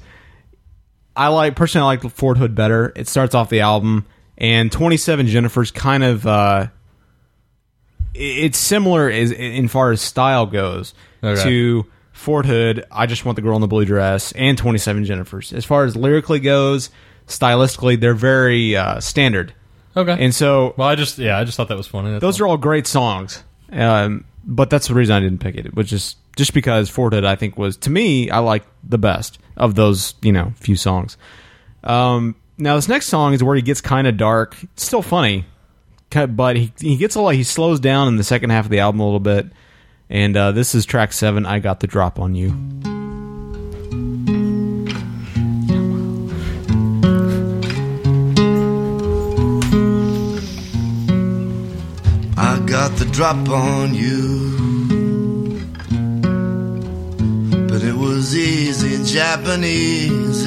I 1.16 1.28
like 1.28 1.56
personally 1.56 1.84
I 1.84 1.86
like 2.04 2.12
Fort 2.12 2.38
Hood 2.38 2.54
better. 2.54 2.92
It 2.94 3.08
starts 3.08 3.34
off 3.34 3.48
the 3.48 3.60
album, 3.60 4.06
and 4.36 4.70
Twenty 4.70 4.96
Seven 4.96 5.26
Jennifer's 5.26 5.70
kind 5.70 6.04
of 6.04 6.26
uh, 6.26 6.66
it's 8.14 8.58
similar 8.58 9.10
as 9.10 9.30
in 9.32 9.68
far 9.68 9.92
as 9.92 10.00
style 10.00 10.46
goes 10.46 10.94
Okay. 11.22 11.42
to 11.42 11.86
Fort 12.12 12.46
Hood. 12.46 12.84
I 12.90 13.06
just 13.06 13.24
want 13.24 13.36
the 13.36 13.42
girl 13.42 13.56
in 13.56 13.60
the 13.60 13.66
blue 13.66 13.84
dress 13.84 14.32
and 14.32 14.56
Twenty 14.56 14.78
Seven 14.78 15.04
Jennifers. 15.04 15.52
As 15.52 15.64
far 15.64 15.84
as 15.84 15.96
lyrically 15.96 16.40
goes, 16.40 16.90
stylistically, 17.26 17.98
they're 18.00 18.14
very 18.14 18.76
uh, 18.76 19.00
standard. 19.00 19.52
Okay. 19.96 20.16
And 20.22 20.34
so 20.34 20.74
well, 20.76 20.88
I 20.88 20.94
just 20.94 21.18
yeah, 21.18 21.38
I 21.38 21.44
just 21.44 21.56
thought 21.56 21.68
that 21.68 21.76
was 21.76 21.86
funny. 21.86 22.10
That's 22.10 22.20
those 22.20 22.40
are 22.40 22.46
all 22.46 22.56
great 22.58 22.86
songs. 22.86 23.42
Um, 23.72 24.24
but 24.44 24.70
that's 24.70 24.88
the 24.88 24.94
reason 24.94 25.14
I 25.14 25.20
didn't 25.20 25.38
pick 25.38 25.56
it. 25.56 25.74
Which 25.74 25.92
is 25.92 26.16
just 26.36 26.54
because 26.54 26.88
Fort 26.88 27.12
Hood, 27.12 27.24
I 27.24 27.36
think, 27.36 27.56
was 27.58 27.76
to 27.78 27.90
me, 27.90 28.30
I 28.30 28.38
like 28.38 28.64
the 28.84 28.98
best 28.98 29.38
of 29.56 29.74
those, 29.74 30.14
you 30.22 30.32
know, 30.32 30.52
few 30.56 30.76
songs. 30.76 31.16
Um, 31.84 32.36
now 32.58 32.76
this 32.76 32.88
next 32.88 33.06
song 33.06 33.32
is 33.32 33.42
where 33.42 33.56
he 33.56 33.62
gets 33.62 33.80
kind 33.80 34.06
of 34.06 34.16
dark. 34.16 34.56
It's 34.62 34.84
still 34.84 35.02
funny, 35.02 35.44
but 36.10 36.56
he 36.56 36.72
he 36.78 36.96
gets 36.96 37.14
a 37.14 37.20
lot. 37.20 37.34
He 37.34 37.44
slows 37.44 37.80
down 37.80 38.08
in 38.08 38.16
the 38.16 38.24
second 38.24 38.50
half 38.50 38.64
of 38.66 38.70
the 38.70 38.80
album 38.80 39.00
a 39.00 39.04
little 39.04 39.20
bit. 39.20 39.46
And 40.08 40.36
uh, 40.36 40.52
this 40.52 40.74
is 40.74 40.86
track 40.86 41.12
seven. 41.12 41.46
I 41.46 41.58
got 41.58 41.80
the 41.80 41.88
drop 41.88 42.20
on 42.20 42.34
you. 42.34 42.95
Got 52.78 52.92
the 52.98 53.06
drop 53.06 53.48
on 53.48 53.94
you. 53.94 54.20
But 57.70 57.82
it 57.90 57.96
was 58.06 58.36
easy, 58.36 58.94
Japanese. 59.18 60.42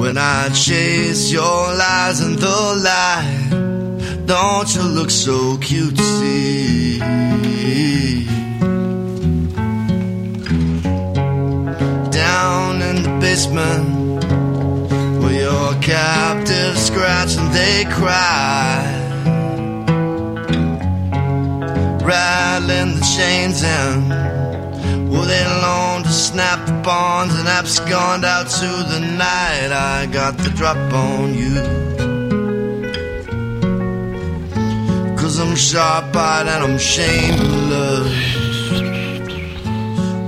When 0.00 0.16
I 0.18 0.48
chase 0.48 1.30
your 1.30 1.60
lies 1.82 2.18
in 2.26 2.34
the 2.46 2.60
light, 2.90 4.26
don't 4.26 4.68
you 4.74 4.82
look 4.82 5.10
so 5.10 5.56
cutesy? 5.66 6.98
Down 12.10 12.82
in 12.82 12.96
the 13.04 13.14
basement, 13.20 13.88
where 15.20 15.38
your 15.46 15.70
captives 15.80 16.80
scratch 16.88 17.36
and 17.36 17.52
they 17.54 17.84
cry 17.84 18.87
the 23.60 23.66
chains 23.66 24.12
and 24.12 25.12
they 25.28 25.44
alone 25.44 26.02
to 26.04 26.08
snap 26.10 26.66
the 26.66 26.72
bonds 26.82 27.34
and 27.38 27.48
abscond 27.48 28.24
out 28.24 28.48
to 28.48 28.66
the 28.66 29.00
night 29.00 29.70
I 29.72 30.06
got 30.12 30.36
the 30.38 30.50
drop 30.50 30.76
on 30.92 31.34
you 31.34 31.54
Cause 35.16 35.38
I'm 35.38 35.54
sharp-eyed 35.56 36.46
and 36.46 36.64
I'm 36.72 36.78
shameless 36.78 38.08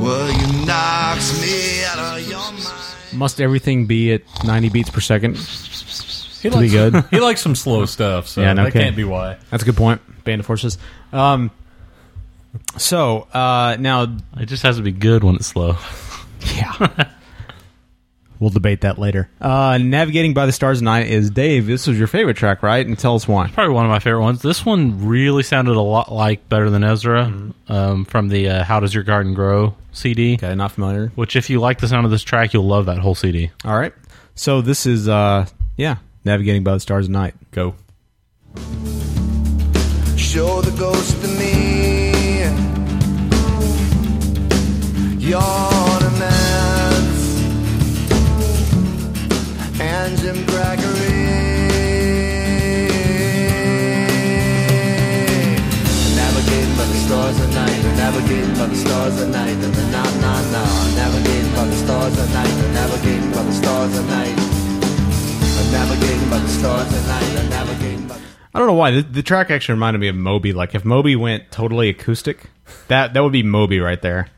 Well, 0.03 0.31
you 0.31 0.67
knocks 0.67 1.41
me 1.41 1.85
out 1.85 1.99
of 2.19 2.29
your 2.29 2.39
mind 2.39 3.15
Must 3.15 3.41
everything 3.41 3.87
be 3.87 4.13
at 4.13 4.23
ninety 4.45 4.69
beats 4.69 4.91
per 4.91 5.01
second? 5.01 5.37
he 5.39 6.49
to 6.51 6.59
be 6.59 6.69
likes, 6.69 6.73
good. 6.73 7.05
he 7.11 7.21
likes 7.21 7.41
some 7.41 7.55
slow 7.55 7.87
stuff, 7.87 8.27
so 8.29 8.41
Yeah, 8.43 8.53
no 8.55 8.65
that 8.65 8.73
kidding. 8.73 8.87
can't 8.87 8.97
be 8.97 9.05
why. 9.05 9.37
That's 9.51 9.63
a 9.63 9.67
good 9.67 9.77
point. 9.77 10.01
Band 10.25 10.41
of 10.41 10.47
Forces. 10.47 10.79
Um, 11.13 11.51
so 12.77 13.23
uh, 13.33 13.77
now 13.79 14.17
It 14.39 14.47
just 14.47 14.63
has 14.63 14.77
to 14.77 14.83
be 14.83 14.93
good 14.93 15.25
when 15.25 15.37
it's 15.37 15.47
slow. 15.49 15.77
Yeah. 16.57 17.05
we'll 18.41 18.51
debate 18.51 18.81
that 18.81 18.99
later. 18.99 19.29
Uh, 19.41 19.79
Navigating 19.79 20.33
by 20.35 20.47
the 20.47 20.53
Stars 20.53 20.79
of 20.79 20.85
Night 20.85 21.09
is 21.09 21.31
Dave. 21.31 21.67
This 21.67 21.87
was 21.87 21.99
your 21.99 22.09
favorite 22.09 22.37
track, 22.39 22.63
right? 22.63 22.85
And 22.87 22.99
tell 22.99 23.15
us 23.15 23.29
why. 23.29 23.49
Probably 23.49 23.75
one 23.75 23.85
of 23.85 23.91
my 23.91 23.99
favorite 23.99 24.23
ones. 24.23 24.41
This 24.43 24.65
one 24.65 25.07
really 25.07 25.43
sounded 25.43 25.77
a 25.77 25.81
lot 25.81 26.11
like 26.11 26.49
Better 26.49 26.71
Than 26.71 26.83
Ezra 26.83 27.33
um, 27.69 28.05
from 28.07 28.29
the 28.29 28.49
uh, 28.49 28.65
How 28.65 28.81
Does 28.81 28.95
Your 28.95 29.05
Garden 29.05 29.35
Grow 29.35 29.75
CD. 29.93 30.35
Okay, 30.35 30.55
not 30.55 30.73
familiar. 30.73 31.09
Which, 31.15 31.37
if 31.37 31.51
you 31.51 31.61
like 31.61 31.79
the 31.79 31.89
sound 31.89 32.07
of 32.07 32.11
this 32.11 32.23
track, 32.23 32.55
you'll 32.55 32.67
love 32.67 32.87
that 32.87 32.99
whole 32.99 33.15
CD. 33.15 33.51
All 33.65 33.79
right. 33.79 33.93
So 34.35 34.63
this 34.63 34.87
is, 34.87 35.09
uh, 35.09 35.47
yeah, 35.77 35.97
Navigating 36.25 36.65
by 36.65 36.73
the 36.73 36.81
Stars 36.81 37.07
of 37.07 37.11
Night. 37.13 37.35
Go. 37.51 37.75
Show 40.17 40.63
the 40.63 40.75
ghost 40.79 41.21
to 41.23 41.29
me 41.29 42.00
why. 68.81 68.91
The, 68.91 69.03
the 69.03 69.23
track 69.23 69.51
actually 69.51 69.75
reminded 69.75 70.01
me 70.01 70.09
of 70.09 70.17
Moby. 70.17 70.53
Like, 70.53 70.75
if 70.75 70.85
Moby 70.85 71.15
went 71.17 71.51
totally 71.51 71.89
acoustic, 71.89 72.51
that 72.89 73.15
that 73.15 73.23
would 73.23 73.33
be 73.33 73.43
Moby 73.43 73.79
right 73.81 74.01
there. 74.03 74.29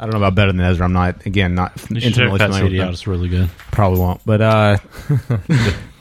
I 0.00 0.04
don't 0.06 0.12
know 0.12 0.18
about 0.18 0.34
Better 0.34 0.52
Than 0.52 0.60
Ezra. 0.60 0.84
I'm 0.86 0.92
not, 0.92 1.24
again, 1.24 1.54
not 1.54 1.72
You 1.90 2.00
should 2.00 2.14
check 2.14 2.24
intimately 2.24 2.38
that 2.38 2.46
familiar 2.46 2.64
with 2.64 2.72
CD 2.72 2.80
out. 2.82 2.92
It's 2.92 3.06
really 3.06 3.28
good. 3.28 3.48
Probably 3.70 4.00
won't. 4.00 4.20
But 4.26 4.40
uh, 4.40 4.76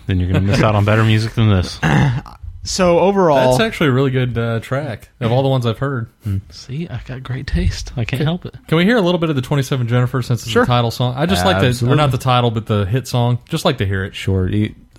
Then 0.08 0.20
you're 0.20 0.30
going 0.32 0.42
to 0.46 0.52
miss 0.52 0.62
out 0.62 0.76
on 0.76 0.84
better 0.84 1.04
music 1.04 1.34
than 1.34 1.50
this. 1.50 1.80
so 2.64 3.00
overall, 3.00 3.52
That's 3.52 3.62
actually 3.62 3.90
a 3.90 3.92
really 3.94 4.12
good 4.12 4.38
uh, 4.38 4.60
track 4.62 5.10
of 5.20 5.32
all 5.32 5.44
the 5.44 5.50
ones 5.50 5.66
I've 5.66 5.78
heard. 5.78 6.10
See, 6.50 6.88
I 6.90 7.02
got 7.06 7.24
great 7.24 7.48
taste. 7.48 7.94
I 7.96 8.04
can't 8.04 8.24
help 8.24 8.46
it. 8.46 8.56
Can 8.68 8.78
we 8.78 8.84
hear 8.84 8.98
a 8.98 9.02
little 9.02 9.20
bit 9.20 9.30
of 9.30 9.36
the 9.36 9.42
27 9.42 9.88
Jennifer 9.88 10.22
since 10.22 10.42
it's 10.42 10.52
Sure. 10.52 10.64
the 10.64 10.68
title 10.68 10.92
song? 10.92 11.14
I 11.16 11.26
just 11.26 11.46
like 11.46 11.60
the, 11.60 11.68
or 11.68 11.70
Absolutely. 11.70 11.98
not 11.98 12.12
the 12.12 12.18
title, 12.18 12.52
but 12.52 12.66
the 12.66 12.86
hit 12.86 13.08
song. 13.08 13.40
Just 13.48 13.64
like 13.64 13.78
to 13.78 13.86
hear 13.86 14.04
it. 14.04 14.16
Sure. 14.16 14.50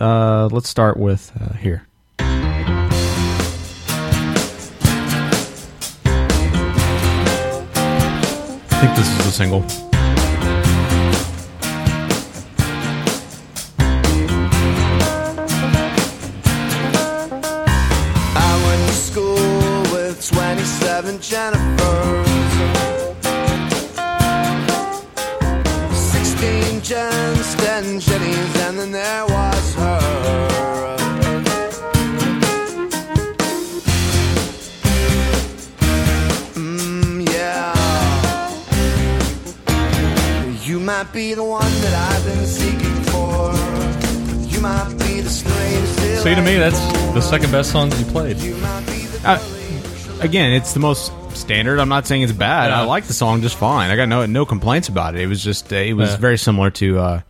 Uh, 0.00 0.48
let's 0.50 0.68
start 0.68 0.96
with 0.96 1.32
uh, 1.40 1.54
here. 1.54 1.86
Think 8.86 8.96
this 8.96 9.08
is 9.08 9.24
the 9.24 9.32
single. 9.32 9.64
I 18.36 18.64
went 18.66 18.88
to 18.88 18.94
school 18.94 19.82
with 19.92 20.28
27 20.28 21.18
Jennifers. 21.18 21.73
Me, 46.54 46.60
that's 46.60 46.78
the 47.14 47.20
second 47.20 47.50
best 47.50 47.72
song 47.72 47.90
that 47.90 47.98
you 47.98 48.04
played. 48.06 48.36
Uh, 49.24 49.38
again, 50.20 50.52
it's 50.52 50.72
the 50.72 50.78
most 50.80 51.12
standard. 51.36 51.80
I'm 51.80 51.88
not 51.88 52.06
saying 52.06 52.22
it's 52.22 52.32
bad. 52.32 52.68
Yeah. 52.70 52.82
I 52.82 52.84
like 52.84 53.04
the 53.04 53.12
song 53.12 53.40
just 53.42 53.56
fine. 53.56 53.90
I 53.90 53.96
got 53.96 54.08
no 54.08 54.24
no 54.26 54.46
complaints 54.46 54.88
about 54.88 55.14
it. 55.16 55.20
It 55.22 55.26
was 55.26 55.42
just 55.42 55.72
uh, 55.72 55.76
it 55.76 55.94
was 55.94 56.10
Yeah. 56.10 56.16
very 56.18 56.38
similar 56.38 56.70
to 56.72 56.98
uh, 56.98 57.20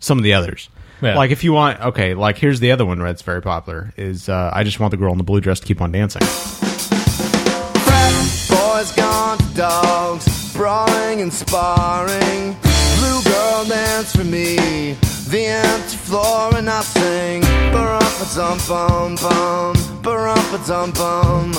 some 0.00 0.18
of 0.18 0.24
the 0.24 0.34
others. 0.34 0.68
Yeah. 1.02 1.16
Like 1.16 1.30
if 1.30 1.44
you 1.44 1.52
want, 1.52 1.80
okay, 1.80 2.14
like 2.14 2.38
here's 2.38 2.58
the 2.60 2.72
other 2.72 2.84
one 2.86 2.98
that's 2.98 3.22
very 3.22 3.42
popular 3.42 3.92
is 3.96 4.28
uh, 4.28 4.50
I 4.52 4.64
just 4.64 4.80
want 4.80 4.90
the 4.90 4.96
girl 4.96 5.12
in 5.12 5.18
the 5.18 5.24
blue 5.24 5.40
dress 5.40 5.60
to 5.60 5.66
keep 5.66 5.80
on 5.80 5.92
dancing. 5.92 6.22
Frat 6.22 8.10
boys 8.50 8.92
gone 8.96 9.38
to 9.38 9.54
dogs, 9.54 10.54
brawling 10.56 11.20
and 11.20 11.32
sparring. 11.32 12.56
Blue 12.98 13.22
girl 13.24 13.64
dance 13.66 14.14
for 14.16 14.24
me, 14.24 14.96
the 15.34 15.46
empty 15.46 15.96
floor 15.96 16.54
and 16.54 16.70
I 16.70 16.80
sing. 16.82 17.42
Bum 17.74 17.98
bum 18.68 19.16
bum 19.16 19.74
Ba-rum-pa-dum-bum. 20.00 21.50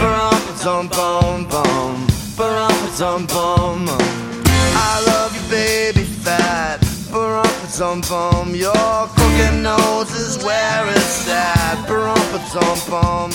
Ba-rum-pa-dum-bum-bum. 0.00 2.06
Ba-rum-pa-dum-bum. 2.38 3.86
I 3.90 5.02
love 5.10 5.34
you, 5.34 5.42
baby 5.50 6.04
fat. 6.04 6.78
Ba-rum-pa-dum-bum. 7.10 8.54
Your 8.54 9.08
crooked 9.16 9.54
nose 9.60 10.14
is 10.14 10.38
where 10.44 10.88
it's 10.90 11.28
at. 11.28 11.84
Ba-rum-pa-dum-bum. 11.88 13.30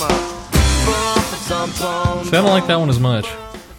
Ba-rum-pa-dum-bum. 0.85 2.23
See, 2.23 2.37
I 2.37 2.41
don't 2.41 2.45
like 2.45 2.67
that 2.67 2.79
one 2.79 2.89
as 2.89 3.01
much. 3.01 3.27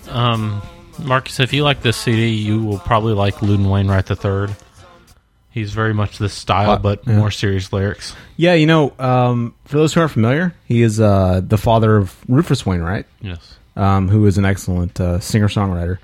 Um, 0.09 0.61
Marcus, 0.99 1.41
if 1.41 1.55
you 1.55 1.65
like 1.65 1.81
this 1.81 1.97
CD, 1.97 2.29
you 2.29 2.63
will 2.63 2.81
probably 2.81 3.15
like 3.15 3.41
Loudon 3.41 3.71
Wainwright 3.71 4.05
the 4.05 4.17
Third. 4.17 4.55
He's 5.51 5.73
very 5.73 5.93
much 5.95 6.19
this 6.19 6.33
style, 6.33 6.71
Uh, 6.73 6.79
but 6.79 7.01
yeah. 7.07 7.17
more 7.19 7.31
serious 7.31 7.73
lyrics. 7.73 8.15
Yeah, 8.37 8.55
you 8.55 8.67
know, 8.67 8.93
um, 8.99 9.55
for 9.65 9.79
those 9.79 9.93
who 9.93 10.01
aren't 10.01 10.13
familiar, 10.13 10.55
he 10.65 10.83
is 10.83 11.01
uh, 11.01 11.41
the 11.45 11.59
father 11.59 11.97
of 11.97 12.15
Rufus 12.29 12.65
Wainwright, 12.65 12.91
right? 12.91 13.07
Yes. 13.21 13.57
um, 13.77 14.09
who 14.09 14.27
is 14.27 14.39
an 14.39 14.45
excellent 14.45 15.01
uh, 15.01 15.19
singer 15.21 15.49
songwriter. 15.49 15.99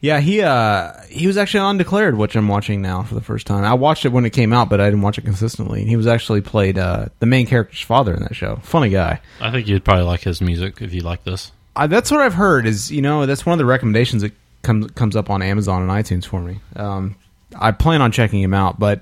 Yeah, 0.00 0.20
he 0.20 0.42
uh, 0.42 0.92
he 1.08 1.26
was 1.26 1.36
actually 1.38 1.60
on 1.60 1.70
Undeclared, 1.76 2.16
which 2.16 2.36
I'm 2.36 2.48
watching 2.48 2.80
now 2.82 3.02
for 3.02 3.14
the 3.14 3.20
first 3.22 3.46
time. 3.46 3.64
I 3.64 3.74
watched 3.74 4.04
it 4.04 4.10
when 4.12 4.24
it 4.26 4.30
came 4.30 4.52
out, 4.52 4.68
but 4.68 4.80
I 4.80 4.84
didn't 4.86 5.00
watch 5.02 5.18
it 5.18 5.24
consistently. 5.24 5.80
And 5.80 5.88
he 5.88 5.96
was 5.96 6.06
actually 6.06 6.42
played 6.42 6.78
uh, 6.78 7.06
the 7.18 7.26
main 7.26 7.46
character's 7.46 7.80
father 7.80 8.14
in 8.14 8.22
that 8.22 8.36
show. 8.36 8.56
Funny 8.62 8.90
guy. 8.90 9.20
I 9.40 9.50
think 9.50 9.66
you'd 9.66 9.84
probably 9.84 10.04
like 10.04 10.20
his 10.20 10.40
music 10.40 10.80
if 10.82 10.92
you 10.94 11.00
like 11.00 11.24
this. 11.24 11.50
I, 11.74 11.86
that's 11.86 12.10
what 12.10 12.20
I've 12.20 12.34
heard. 12.34 12.66
Is 12.66 12.92
you 12.92 13.02
know 13.02 13.26
that's 13.26 13.44
one 13.46 13.54
of 13.54 13.58
the 13.58 13.64
recommendations 13.64 14.22
that 14.22 14.32
comes 14.62 14.90
comes 14.92 15.16
up 15.16 15.28
on 15.30 15.40
Amazon 15.42 15.82
and 15.82 15.90
iTunes 15.90 16.24
for 16.26 16.40
me. 16.42 16.60
Um, 16.76 17.16
I 17.54 17.70
plan 17.72 18.02
on 18.02 18.12
checking 18.12 18.40
him 18.42 18.54
out, 18.54 18.78
but 18.78 19.00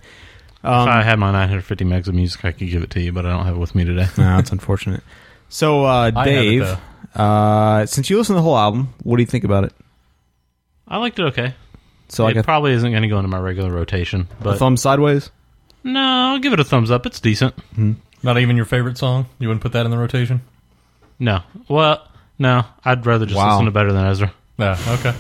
um, 0.63 0.89
if 0.89 0.95
I 0.95 1.03
had 1.03 1.19
my 1.19 1.31
950 1.33 1.85
megs 1.85 2.09
of 2.09 2.15
music, 2.15 2.45
I 2.45 2.53
could 2.53 2.69
give 2.71 2.83
it 2.83 2.91
to 2.91 3.01
you, 3.01 3.13
but 3.13 3.25
I 3.27 3.31
don't 3.31 3.45
have 3.47 3.57
it 3.57 3.59
with 3.59 3.75
me 3.75 3.85
today. 3.85 4.07
no, 4.19 4.37
that's 4.37 4.53
unfortunate. 4.53 5.03
So 5.49 5.85
uh, 5.85 6.11
I 6.15 6.23
it, 6.23 6.25
Dave, 6.25 6.79
uh, 7.15 7.87
since 7.87 8.11
you 8.11 8.17
listened 8.19 8.35
to 8.35 8.39
the 8.39 8.43
whole 8.43 8.57
album, 8.59 8.93
what 9.03 9.17
do 9.17 9.23
you 9.23 9.27
think 9.27 9.45
about 9.45 9.65
it? 9.65 9.73
I 10.89 10.99
liked 10.99 11.19
it 11.19 11.23
okay. 11.27 11.55
So 12.09 12.25
it 12.25 12.29
like 12.29 12.37
a, 12.37 12.43
probably 12.43 12.73
isn't 12.73 12.91
going 12.91 13.03
to 13.03 13.09
go 13.09 13.19
into 13.19 13.29
my 13.29 13.39
regular 13.39 13.71
rotation, 13.73 14.29
a 14.41 14.45
but 14.45 14.59
thumb 14.59 14.77
sideways. 14.77 15.31
no, 15.83 16.01
I'll 16.01 16.39
give 16.39 16.53
it 16.53 16.61
a 16.61 16.65
thumbs 16.65 16.91
up. 16.91 17.07
It's 17.07 17.21
decent. 17.21 17.55
Not 18.23 18.39
even 18.39 18.57
your 18.57 18.65
favorite 18.67 18.99
song? 18.99 19.27
You 19.39 19.49
wouldn't 19.49 19.63
put 19.63 19.73
that 19.73 19.85
in 19.85 19.91
the 19.91 19.99
rotation? 19.99 20.43
No, 21.19 21.41
well, 21.69 22.07
no, 22.39 22.65
I'd 22.85 23.07
rather 23.07 23.25
just 23.27 23.37
Wow. 23.37 23.53
listen 23.53 23.67
to 23.67 23.71
Better 23.71 23.93
Than 23.93 24.07
Ezra. 24.07 24.33
Yeah, 24.59 24.79
okay. 24.89 25.15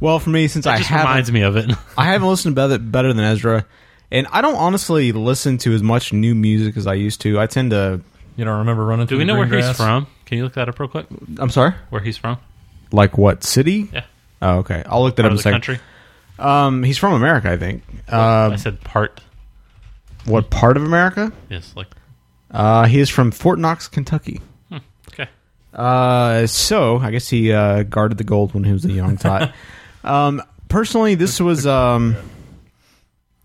Well, 0.00 0.18
for 0.18 0.30
me, 0.30 0.48
since 0.48 0.66
It 0.66 0.70
I 0.70 0.76
just 0.78 0.88
haven't, 0.88 1.06
reminds 1.08 1.30
me 1.32 1.42
of 1.42 1.56
it. 1.56 1.70
I 1.98 2.06
haven't 2.06 2.28
listened 2.28 2.56
to 2.56 2.60
better, 2.68 2.78
better 2.78 3.12
than 3.12 3.24
Ezra, 3.24 3.66
and 4.10 4.26
I 4.32 4.40
don't 4.40 4.54
honestly 4.56 5.12
listen 5.12 5.58
to 5.58 5.74
as 5.74 5.82
much 5.82 6.12
new 6.12 6.34
music 6.34 6.76
as 6.78 6.86
I 6.86 6.94
used 6.94 7.20
to. 7.22 7.38
I 7.38 7.46
tend 7.46 7.70
to. 7.72 8.00
You 8.36 8.44
don't 8.46 8.58
remember 8.60 8.84
running 8.86 9.04
Do 9.06 9.10
through 9.10 9.18
we 9.18 9.24
the 9.24 9.26
know 9.26 9.38
where 9.38 9.46
green 9.46 9.58
he's 9.60 9.66
grass? 9.66 9.76
from? 9.76 10.06
Can 10.24 10.38
you 10.38 10.44
look 10.44 10.54
that 10.54 10.68
up 10.68 10.78
real 10.80 10.88
quick? 10.88 11.06
I'm 11.38 11.50
sorry. 11.50 11.74
Where 11.90 12.00
he's 12.00 12.16
from? 12.16 12.38
Like 12.92 13.18
what 13.18 13.44
city? 13.44 13.90
Yeah, 13.92 14.04
Oh, 14.40 14.58
okay. 14.58 14.82
I'll 14.86 15.02
look 15.02 15.16
that 15.16 15.22
part 15.22 15.26
up 15.26 15.26
in 15.26 15.32
of 15.32 15.32
a 15.32 15.36
the 15.36 15.42
second. 15.42 15.52
country. 15.60 15.80
Um, 16.38 16.82
he's 16.82 16.96
from 16.96 17.12
America, 17.12 17.50
I 17.50 17.56
think. 17.58 17.82
I 18.08 18.16
Uh, 18.16 18.56
said 18.56 18.80
part. 18.80 19.20
what 20.24 20.48
part 20.48 20.78
of 20.78 20.84
America? 20.84 21.30
Yes, 21.50 21.72
like 21.76 21.88
Uh, 22.50 22.86
he 22.86 22.98
is 23.00 23.10
from 23.10 23.30
Fort 23.32 23.58
Knox, 23.58 23.88
Kentucky. 23.88 24.40
okay. 25.12 25.28
Uh, 25.74 26.46
so 26.46 26.98
I 26.98 27.10
guess 27.10 27.28
he 27.28 27.52
uh, 27.52 27.82
guarded 27.82 28.16
the 28.16 28.24
gold 28.24 28.54
when 28.54 28.64
he 28.64 28.72
was 28.72 28.84
a 28.86 28.92
young 28.92 29.18
tot. 29.18 29.52
um, 30.04 30.42
personally, 30.68 31.14
this 31.14 31.40
was 31.40 31.66
um, 31.66 32.16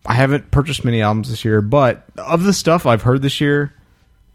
I 0.05 0.13
haven't 0.13 0.51
purchased 0.51 0.85
many 0.85 1.01
albums 1.01 1.29
this 1.29 1.43
year, 1.45 1.61
but 1.61 2.03
of 2.17 2.43
the 2.43 2.53
stuff 2.53 2.85
I've 2.85 3.01
heard 3.03 3.21
this 3.21 3.41
year, 3.41 3.73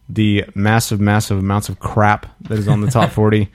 the 0.08 0.44
massive, 0.54 1.00
massive 1.00 1.38
amounts 1.38 1.68
of 1.68 1.78
crap 1.78 2.26
that 2.42 2.58
is 2.58 2.68
on 2.68 2.80
the 2.80 2.90
top 2.90 3.10
forty, 3.12 3.48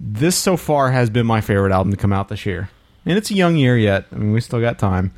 this 0.00 0.36
so 0.36 0.56
far 0.56 0.90
has 0.90 1.10
been 1.10 1.26
my 1.26 1.40
favorite 1.40 1.72
album 1.72 1.90
to 1.92 1.96
come 1.96 2.12
out 2.12 2.28
this 2.28 2.46
year. 2.46 2.70
And 3.04 3.16
it's 3.16 3.30
a 3.30 3.34
young 3.34 3.56
year 3.56 3.76
yet. 3.76 4.06
I 4.12 4.16
mean, 4.16 4.32
we 4.32 4.40
still 4.40 4.60
got 4.60 4.78
time. 4.78 5.12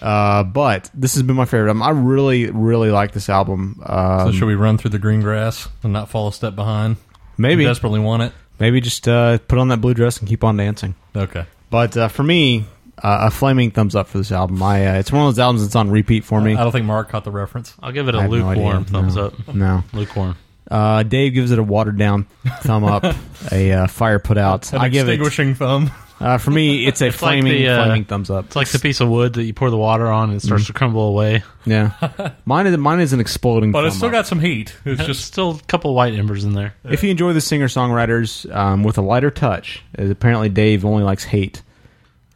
Uh, 0.00 0.42
but 0.42 0.90
this 0.94 1.14
has 1.14 1.22
been 1.22 1.36
my 1.36 1.44
favorite 1.44 1.68
album. 1.68 1.82
I 1.82 1.90
really, 1.90 2.50
really 2.50 2.90
like 2.90 3.12
this 3.12 3.28
album. 3.28 3.80
Um, 3.86 4.28
So 4.28 4.32
should 4.32 4.46
we 4.46 4.54
run 4.54 4.78
through 4.78 4.90
the 4.90 4.98
green 4.98 5.20
grass 5.20 5.68
and 5.82 5.92
not 5.92 6.08
fall 6.08 6.28
a 6.28 6.32
step 6.32 6.54
behind? 6.56 6.96
maybe, 7.38 7.62
You 7.62 7.68
desperately 7.68 8.00
want 8.00 8.22
it? 8.22 8.32
maybe 8.58 8.80
just 8.80 9.06
uh, 9.06 9.36
put 9.48 9.58
on 9.58 9.68
that 9.68 9.80
blue 9.82 9.92
dress 9.94 10.18
and 10.18 10.26
keep 10.28 10.42
on 10.42 10.56
dancing. 10.56 10.94
Okay. 11.14 11.44
But 11.70 11.96
uh, 11.96 12.08
for 12.08 12.22
me, 12.22 12.64
uh, 13.02 13.26
a 13.26 13.30
flaming 13.30 13.70
thumbs 13.70 13.94
up 13.94 14.08
for 14.08 14.18
this 14.18 14.32
album. 14.32 14.62
I, 14.62 14.86
uh, 14.86 14.94
it's 14.98 15.10
one 15.12 15.22
of 15.26 15.34
those 15.34 15.38
albums 15.38 15.62
that's 15.62 15.76
on 15.76 15.90
repeat 15.90 16.24
for 16.24 16.40
me. 16.40 16.54
I 16.54 16.62
don't 16.62 16.72
think 16.72 16.86
Mark 16.86 17.08
caught 17.08 17.24
the 17.24 17.30
reference. 17.30 17.74
I'll 17.82 17.92
give 17.92 18.08
it 18.08 18.14
I 18.14 18.18
a 18.18 18.22
have 18.22 18.30
no 18.30 18.36
lukewarm 18.48 18.76
idea. 18.82 18.92
thumbs 18.92 19.16
No. 19.16 19.26
up. 19.26 19.54
No. 19.54 19.84
Lukewarm. 19.92 20.36
Uh, 20.70 21.02
Dave 21.04 21.32
gives 21.34 21.50
it 21.52 21.58
a 21.58 21.62
watered 21.62 21.96
down 21.98 22.26
thumb 22.62 22.82
up, 22.84 23.04
a 23.52 23.72
uh, 23.72 23.86
fire 23.86 24.18
put 24.18 24.36
out. 24.38 24.72
An 24.72 24.80
I 24.80 24.88
give 24.88 25.08
it. 25.08 25.12
extinguishing 25.12 25.54
thumb. 25.54 25.90
Uh, 26.18 26.38
for 26.38 26.50
me, 26.50 26.86
it's 26.86 27.02
a 27.02 27.06
like 27.06 27.14
flaming, 27.14 27.52
the, 27.52 27.68
uh, 27.68 27.84
flaming 27.84 28.04
thumbs 28.04 28.30
up. 28.30 28.46
It's 28.46 28.56
like 28.56 28.68
the 28.68 28.78
piece 28.78 29.00
of 29.00 29.08
wood 29.08 29.34
that 29.34 29.44
you 29.44 29.52
pour 29.52 29.68
the 29.68 29.76
water 29.76 30.06
on 30.06 30.30
and 30.30 30.38
it 30.38 30.40
starts 30.42 30.66
to 30.66 30.72
crumble 30.72 31.08
away. 31.08 31.42
yeah, 31.66 32.32
mine 32.46 32.66
is 32.66 32.76
mine 32.78 33.00
is 33.00 33.12
an 33.12 33.20
exploding. 33.20 33.70
But 33.70 33.84
it's 33.84 33.94
thumb 33.94 33.98
still 33.98 34.08
up. 34.08 34.12
got 34.12 34.26
some 34.26 34.40
heat. 34.40 34.74
It's 34.86 34.98
Just 34.98 35.06
just 35.08 35.24
still 35.26 35.50
a 35.56 35.60
couple 35.64 35.94
white 35.94 36.14
embers 36.14 36.44
in 36.44 36.54
there. 36.54 36.74
If 36.84 37.02
you 37.02 37.10
enjoy 37.10 37.34
the 37.34 37.40
singer 37.42 37.68
songwriters 37.68 38.50
um, 38.54 38.82
with 38.82 38.96
a 38.96 39.02
lighter 39.02 39.30
touch, 39.30 39.82
as 39.94 40.08
apparently 40.08 40.48
Dave 40.48 40.84
only 40.86 41.02
likes 41.02 41.24
hate, 41.24 41.62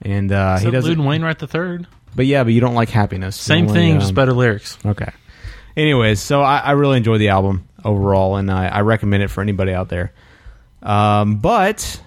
and 0.03 0.31
uh, 0.31 0.59
he 0.59 0.66
He 0.66 0.71
doesn't. 0.71 0.90
Loudon 0.90 1.05
Wainwright 1.07 1.38
the 1.38 1.47
third. 1.47 1.87
But 2.14 2.27
yeah, 2.27 2.45
but 2.45 2.53
you 2.53 2.61
don't 2.61 2.75
like 2.75 2.90
happiness. 2.90 3.38
You 3.38 3.55
Same 3.55 3.69
only, 3.69 3.81
thing, 3.81 3.93
um, 3.95 4.01
just 4.01 4.14
better 4.14 4.33
lyrics. 4.33 4.77
Okay. 4.85 5.11
Anyways, 5.77 6.21
so 6.21 6.43
I, 6.43 6.59
I 6.59 6.71
really 6.73 6.97
enjoy 6.99 7.16
the 7.19 7.29
album 7.29 7.66
overall, 7.85 8.37
and 8.37 8.51
I, 8.51 8.66
I 8.66 8.81
recommend 8.81 9.23
it 9.23 9.29
for 9.29 9.40
anybody 9.40 9.73
out 9.73 9.88
there. 9.88 10.12
Um, 10.83 11.37
but 11.37 12.03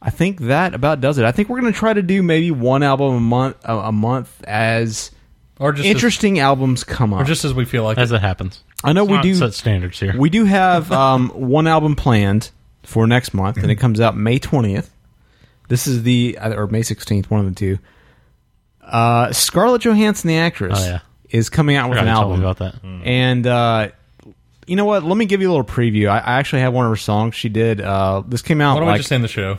I 0.00 0.10
think 0.10 0.40
that 0.42 0.74
about 0.74 1.00
does 1.00 1.18
it. 1.18 1.24
I 1.24 1.32
think 1.32 1.48
we're 1.48 1.60
going 1.60 1.72
to 1.72 1.78
try 1.78 1.92
to 1.92 2.02
do 2.02 2.22
maybe 2.22 2.50
one 2.50 2.82
album 2.82 3.14
a 3.16 3.20
month, 3.20 3.56
a, 3.64 3.76
a 3.76 3.92
month 3.92 4.42
as 4.44 5.10
or 5.58 5.72
just 5.72 5.88
interesting 5.88 6.38
albums 6.38 6.84
come 6.84 7.12
up. 7.12 7.22
or 7.22 7.24
just 7.24 7.44
as 7.44 7.52
we 7.52 7.64
feel 7.64 7.82
like 7.82 7.98
As 7.98 8.12
it. 8.12 8.16
it 8.16 8.20
happens. 8.20 8.62
I 8.84 8.92
know 8.92 9.02
Let's 9.02 9.10
we 9.10 9.16
not 9.16 9.22
do. 9.24 9.34
set 9.34 9.54
standards 9.54 9.98
here. 9.98 10.16
We 10.16 10.30
do 10.30 10.44
have 10.44 10.92
um, 10.92 11.30
one 11.30 11.66
album 11.66 11.96
planned 11.96 12.50
for 12.84 13.06
next 13.08 13.34
month, 13.34 13.56
and 13.56 13.70
it 13.72 13.76
comes 13.76 14.00
out 14.00 14.16
May 14.16 14.38
twentieth. 14.38 14.90
This 15.68 15.86
is 15.88 16.04
the 16.04 16.38
or 16.40 16.68
May 16.68 16.82
sixteenth, 16.82 17.28
one 17.30 17.40
of 17.40 17.46
the 17.52 17.54
two. 17.58 17.78
Uh, 18.82 19.32
Scarlett 19.32 19.82
Johansson, 19.82 20.28
the 20.28 20.36
actress, 20.38 20.78
Oh, 20.80 20.84
yeah. 20.86 21.00
is 21.28 21.50
coming 21.50 21.76
out 21.76 21.90
with 21.90 21.98
an 21.98 22.08
album 22.08 22.40
about 22.40 22.58
that. 22.58 22.76
And 22.84 23.46
uh, 23.46 23.88
you 24.66 24.76
know 24.76 24.84
what? 24.86 25.02
Let 25.02 25.16
me 25.16 25.26
give 25.26 25.42
you 25.42 25.48
a 25.48 25.52
little 25.52 25.66
preview. 25.66 26.08
I, 26.08 26.18
I 26.18 26.38
actually 26.38 26.62
have 26.62 26.72
one 26.72 26.86
of 26.86 26.90
her 26.92 26.96
songs 26.96 27.34
she 27.34 27.48
did. 27.48 27.80
Uh, 27.80 28.22
this 28.26 28.40
came 28.42 28.60
out 28.60 28.74
Why 28.74 28.80
don't 28.80 28.92
we 28.92 28.98
just 28.98 29.12
end 29.12 29.24
the 29.24 29.28
show? 29.28 29.58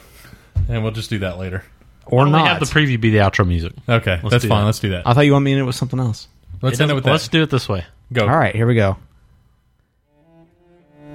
And 0.67 0.83
we'll 0.83 0.91
just 0.91 1.09
do 1.09 1.19
that 1.19 1.37
later. 1.39 1.63
or 2.05 2.17
Why 2.19 2.23
don't 2.25 2.31
not. 2.33 2.47
have 2.47 2.59
the 2.59 2.65
preview 2.65 2.99
be 2.99 3.11
the 3.11 3.19
outro 3.19 3.47
music. 3.47 3.71
Okay, 3.87 4.19
Let's 4.21 4.29
that's 4.31 4.43
do 4.43 4.49
fine. 4.49 4.61
that. 4.61 4.65
Let's 4.65 4.79
do 4.79 4.89
that. 4.89 5.07
I 5.07 5.13
thought 5.13 5.21
you 5.21 5.31
wanted 5.33 5.45
me 5.45 5.51
to 5.51 5.55
end 5.57 5.63
it 5.63 5.67
with 5.67 5.75
something 5.75 5.99
else. 5.99 6.27
Let's 6.61 6.79
It 6.79 6.83
end 6.83 6.91
it 6.91 6.95
with 6.95 7.05
that. 7.05 7.11
Let's 7.11 7.27
do 7.29 7.41
it 7.43 7.49
this 7.49 7.69
way. 7.69 7.85
Go. 8.11 8.27
All 8.27 8.37
right, 8.37 8.53
here 8.55 8.67
we 8.67 8.75
go. 8.75 8.97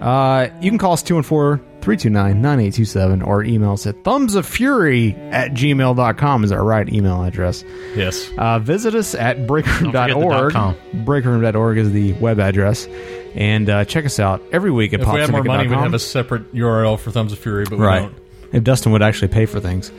Uh, 0.00 0.48
you 0.60 0.70
can 0.70 0.78
call 0.78 0.92
us 0.92 1.02
214-329-9827 1.04 3.26
or 3.26 3.42
email 3.44 3.72
us 3.72 3.86
at 3.86 3.94
thumbsoffury 4.02 5.16
at 5.32 5.52
gmail.com 5.52 6.44
is 6.44 6.52
our 6.52 6.64
right 6.64 6.92
email 6.92 7.22
address. 7.22 7.62
Yes. 7.94 8.28
Uh, 8.36 8.58
visit 8.58 8.94
us 8.94 9.14
at 9.14 9.46
forget 9.46 9.64
the 9.64 9.76
breakroom.org. 9.92 10.52
dot 10.52 10.52
com. 10.52 10.76
Breakroom.org 11.04 11.78
is 11.78 11.92
the 11.92 12.12
web 12.14 12.38
address. 12.40 12.86
And 13.34 13.68
uh, 13.70 13.84
check 13.84 14.04
us 14.04 14.18
out 14.20 14.42
every 14.52 14.70
week 14.70 14.92
at 14.92 15.00
If 15.00 15.12
we 15.12 15.20
had 15.20 15.30
more 15.30 15.42
money, 15.42 15.66
we'd 15.68 15.74
popsyndicate.com. 15.74 15.82
have 15.84 15.94
a 15.94 15.98
separate 15.98 16.54
URL 16.54 16.98
for 16.98 17.10
Thumbs 17.10 17.32
of 17.32 17.38
Fury, 17.38 17.64
but 17.68 17.78
we 17.78 17.84
right. 17.84 18.00
don't. 18.00 18.14
If 18.54 18.62
Dustin 18.64 18.92
would 18.92 19.02
actually 19.02 19.28
pay 19.28 19.46
for 19.46 19.60
things. 19.60 19.90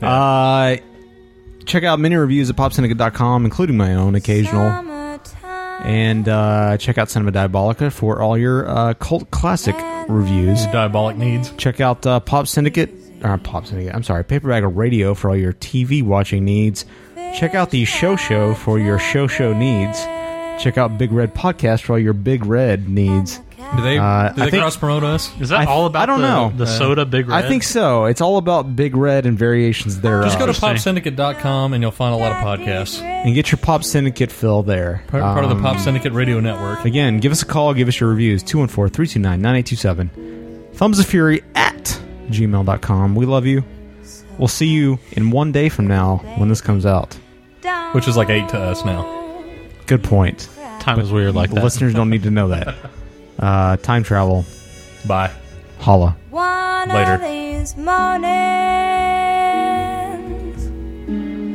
Uh, 0.00 0.76
check 1.66 1.82
out 1.82 1.98
many 1.98 2.14
reviews 2.14 2.48
at 2.48 2.56
popsyndicate.com, 2.56 3.44
including 3.44 3.76
my 3.76 3.94
own 3.94 4.14
occasional. 4.14 4.70
And 5.82 6.28
uh, 6.28 6.78
check 6.78 6.96
out 6.96 7.10
Cinema 7.10 7.32
Diabolica 7.32 7.92
for 7.92 8.22
all 8.22 8.38
your 8.38 8.68
uh, 8.68 8.94
cult 8.94 9.30
classic 9.30 9.74
reviews. 10.08 10.64
Diabolic 10.66 11.16
needs. 11.16 11.50
Check 11.58 11.80
out 11.80 12.06
uh, 12.06 12.20
Pop 12.20 12.46
Syndicate, 12.46 12.90
or 13.22 13.36
Pop 13.38 13.66
Syndicate, 13.66 13.94
I'm 13.94 14.04
sorry, 14.04 14.24
Paperback 14.24 14.62
Radio 14.66 15.14
for 15.14 15.30
all 15.30 15.36
your 15.36 15.52
TV 15.52 16.02
watching 16.02 16.44
needs. 16.44 16.86
Check 17.34 17.54
out 17.54 17.70
the 17.70 17.84
Show 17.84 18.14
Show 18.16 18.54
for 18.54 18.78
your 18.78 18.98
show 18.98 19.26
show 19.26 19.52
needs. 19.52 19.98
Check 20.58 20.78
out 20.78 20.96
Big 20.98 21.12
Red 21.12 21.34
Podcast 21.34 21.82
for 21.82 21.94
all 21.94 21.98
your 21.98 22.12
Big 22.12 22.44
Red 22.46 22.88
needs. 22.88 23.40
Do 23.76 23.82
they, 23.82 23.98
Uh, 23.98 24.28
do 24.30 24.42
I 24.42 24.44
they 24.44 24.50
think- 24.50 24.60
cross 24.62 24.76
promote 24.76 25.02
us? 25.04 25.30
Is 25.40 25.48
that 25.48 25.60
I- 25.60 25.64
all 25.64 25.86
about 25.86 26.02
I 26.02 26.06
don't 26.06 26.20
the, 26.20 26.28
know. 26.28 26.52
the 26.56 26.66
soda 26.66 27.04
Big 27.06 27.28
Red? 27.28 27.44
I 27.44 27.48
think 27.48 27.62
so. 27.62 28.04
It's 28.04 28.20
all 28.20 28.36
about 28.36 28.76
Big 28.76 28.94
Red 28.96 29.26
and 29.26 29.38
variations 29.38 30.00
thereof. 30.00 30.26
Just 30.26 30.38
go 30.38 30.46
to 30.46 30.52
Interesting. 30.52 30.94
popsyndicate.com 30.96 31.72
and 31.72 31.82
you'll 31.82 31.90
find 31.90 32.14
a 32.14 32.18
lot 32.18 32.32
of 32.32 32.38
podcasts. 32.38 33.00
and 33.02 33.34
get 33.34 33.50
your 33.50 33.58
Pop 33.58 33.82
Syndicate 33.82 34.30
fill 34.30 34.62
there. 34.62 35.02
Part, 35.08 35.22
part 35.22 35.44
of 35.44 35.50
the 35.50 35.56
Um, 35.56 35.62
Pop 35.62 35.78
Syndicate 35.78 36.12
Radio 36.12 36.40
Network. 36.40 36.84
Again, 36.84 37.18
give 37.18 37.32
us 37.32 37.42
a 37.42 37.46
call, 37.46 37.72
give 37.74 37.88
us 37.88 37.98
your 37.98 38.10
reviews. 38.10 38.42
214 38.42 38.92
329 38.92 39.40
9827. 39.40 40.10
Thumbs 40.74 40.98
of 40.98 41.06
Fury 41.06 41.42
at 41.54 41.98
gmail.com. 42.30 43.14
We 43.14 43.26
love 43.26 43.46
you. 43.46 43.64
We'll 44.38 44.48
see 44.48 44.66
you 44.66 44.98
in 45.12 45.30
one 45.30 45.52
day 45.52 45.68
from 45.68 45.86
now 45.86 46.20
when 46.36 46.48
this 46.48 46.60
comes 46.60 46.84
out. 46.84 47.16
Which 47.92 48.06
is 48.08 48.16
like 48.16 48.28
eight 48.30 48.48
to 48.50 48.58
us 48.58 48.84
now. 48.84 49.23
Good 49.86 50.02
point. 50.02 50.48
Time 50.80 50.98
is 51.00 51.10
weird 51.12 51.34
like 51.34 51.50
The 51.50 51.56
that. 51.56 51.64
listeners 51.64 51.92
don't 51.94 52.08
need 52.10 52.22
to 52.24 52.30
know 52.30 52.48
that. 52.48 52.74
Uh, 53.36 53.76
time 53.78 54.04
travel 54.04 54.44
Bye. 55.06 55.28
Holla. 55.80 56.16
One 56.30 56.88
Later. 56.88 57.14
of 57.14 57.20
these 57.22 57.76
mornings, 57.76 58.30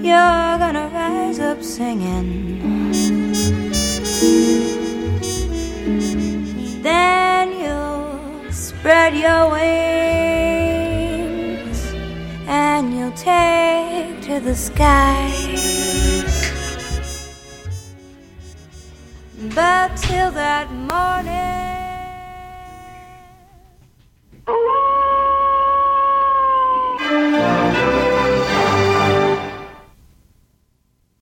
you're 0.06 0.58
gonna 0.60 0.90
rise 0.94 1.40
up 1.40 1.64
singing. 1.64 2.92
Then 6.84 7.50
you'll 7.60 8.52
spread 8.52 9.16
your 9.16 9.50
wings 9.52 11.86
and 12.46 12.94
you'll 12.98 13.14
take 13.14 14.22
to 14.24 14.42
the 14.42 14.54
sky. 14.54 15.78
But 19.42 19.96
till 19.96 20.32
that 20.32 20.70
morning. 20.70 21.20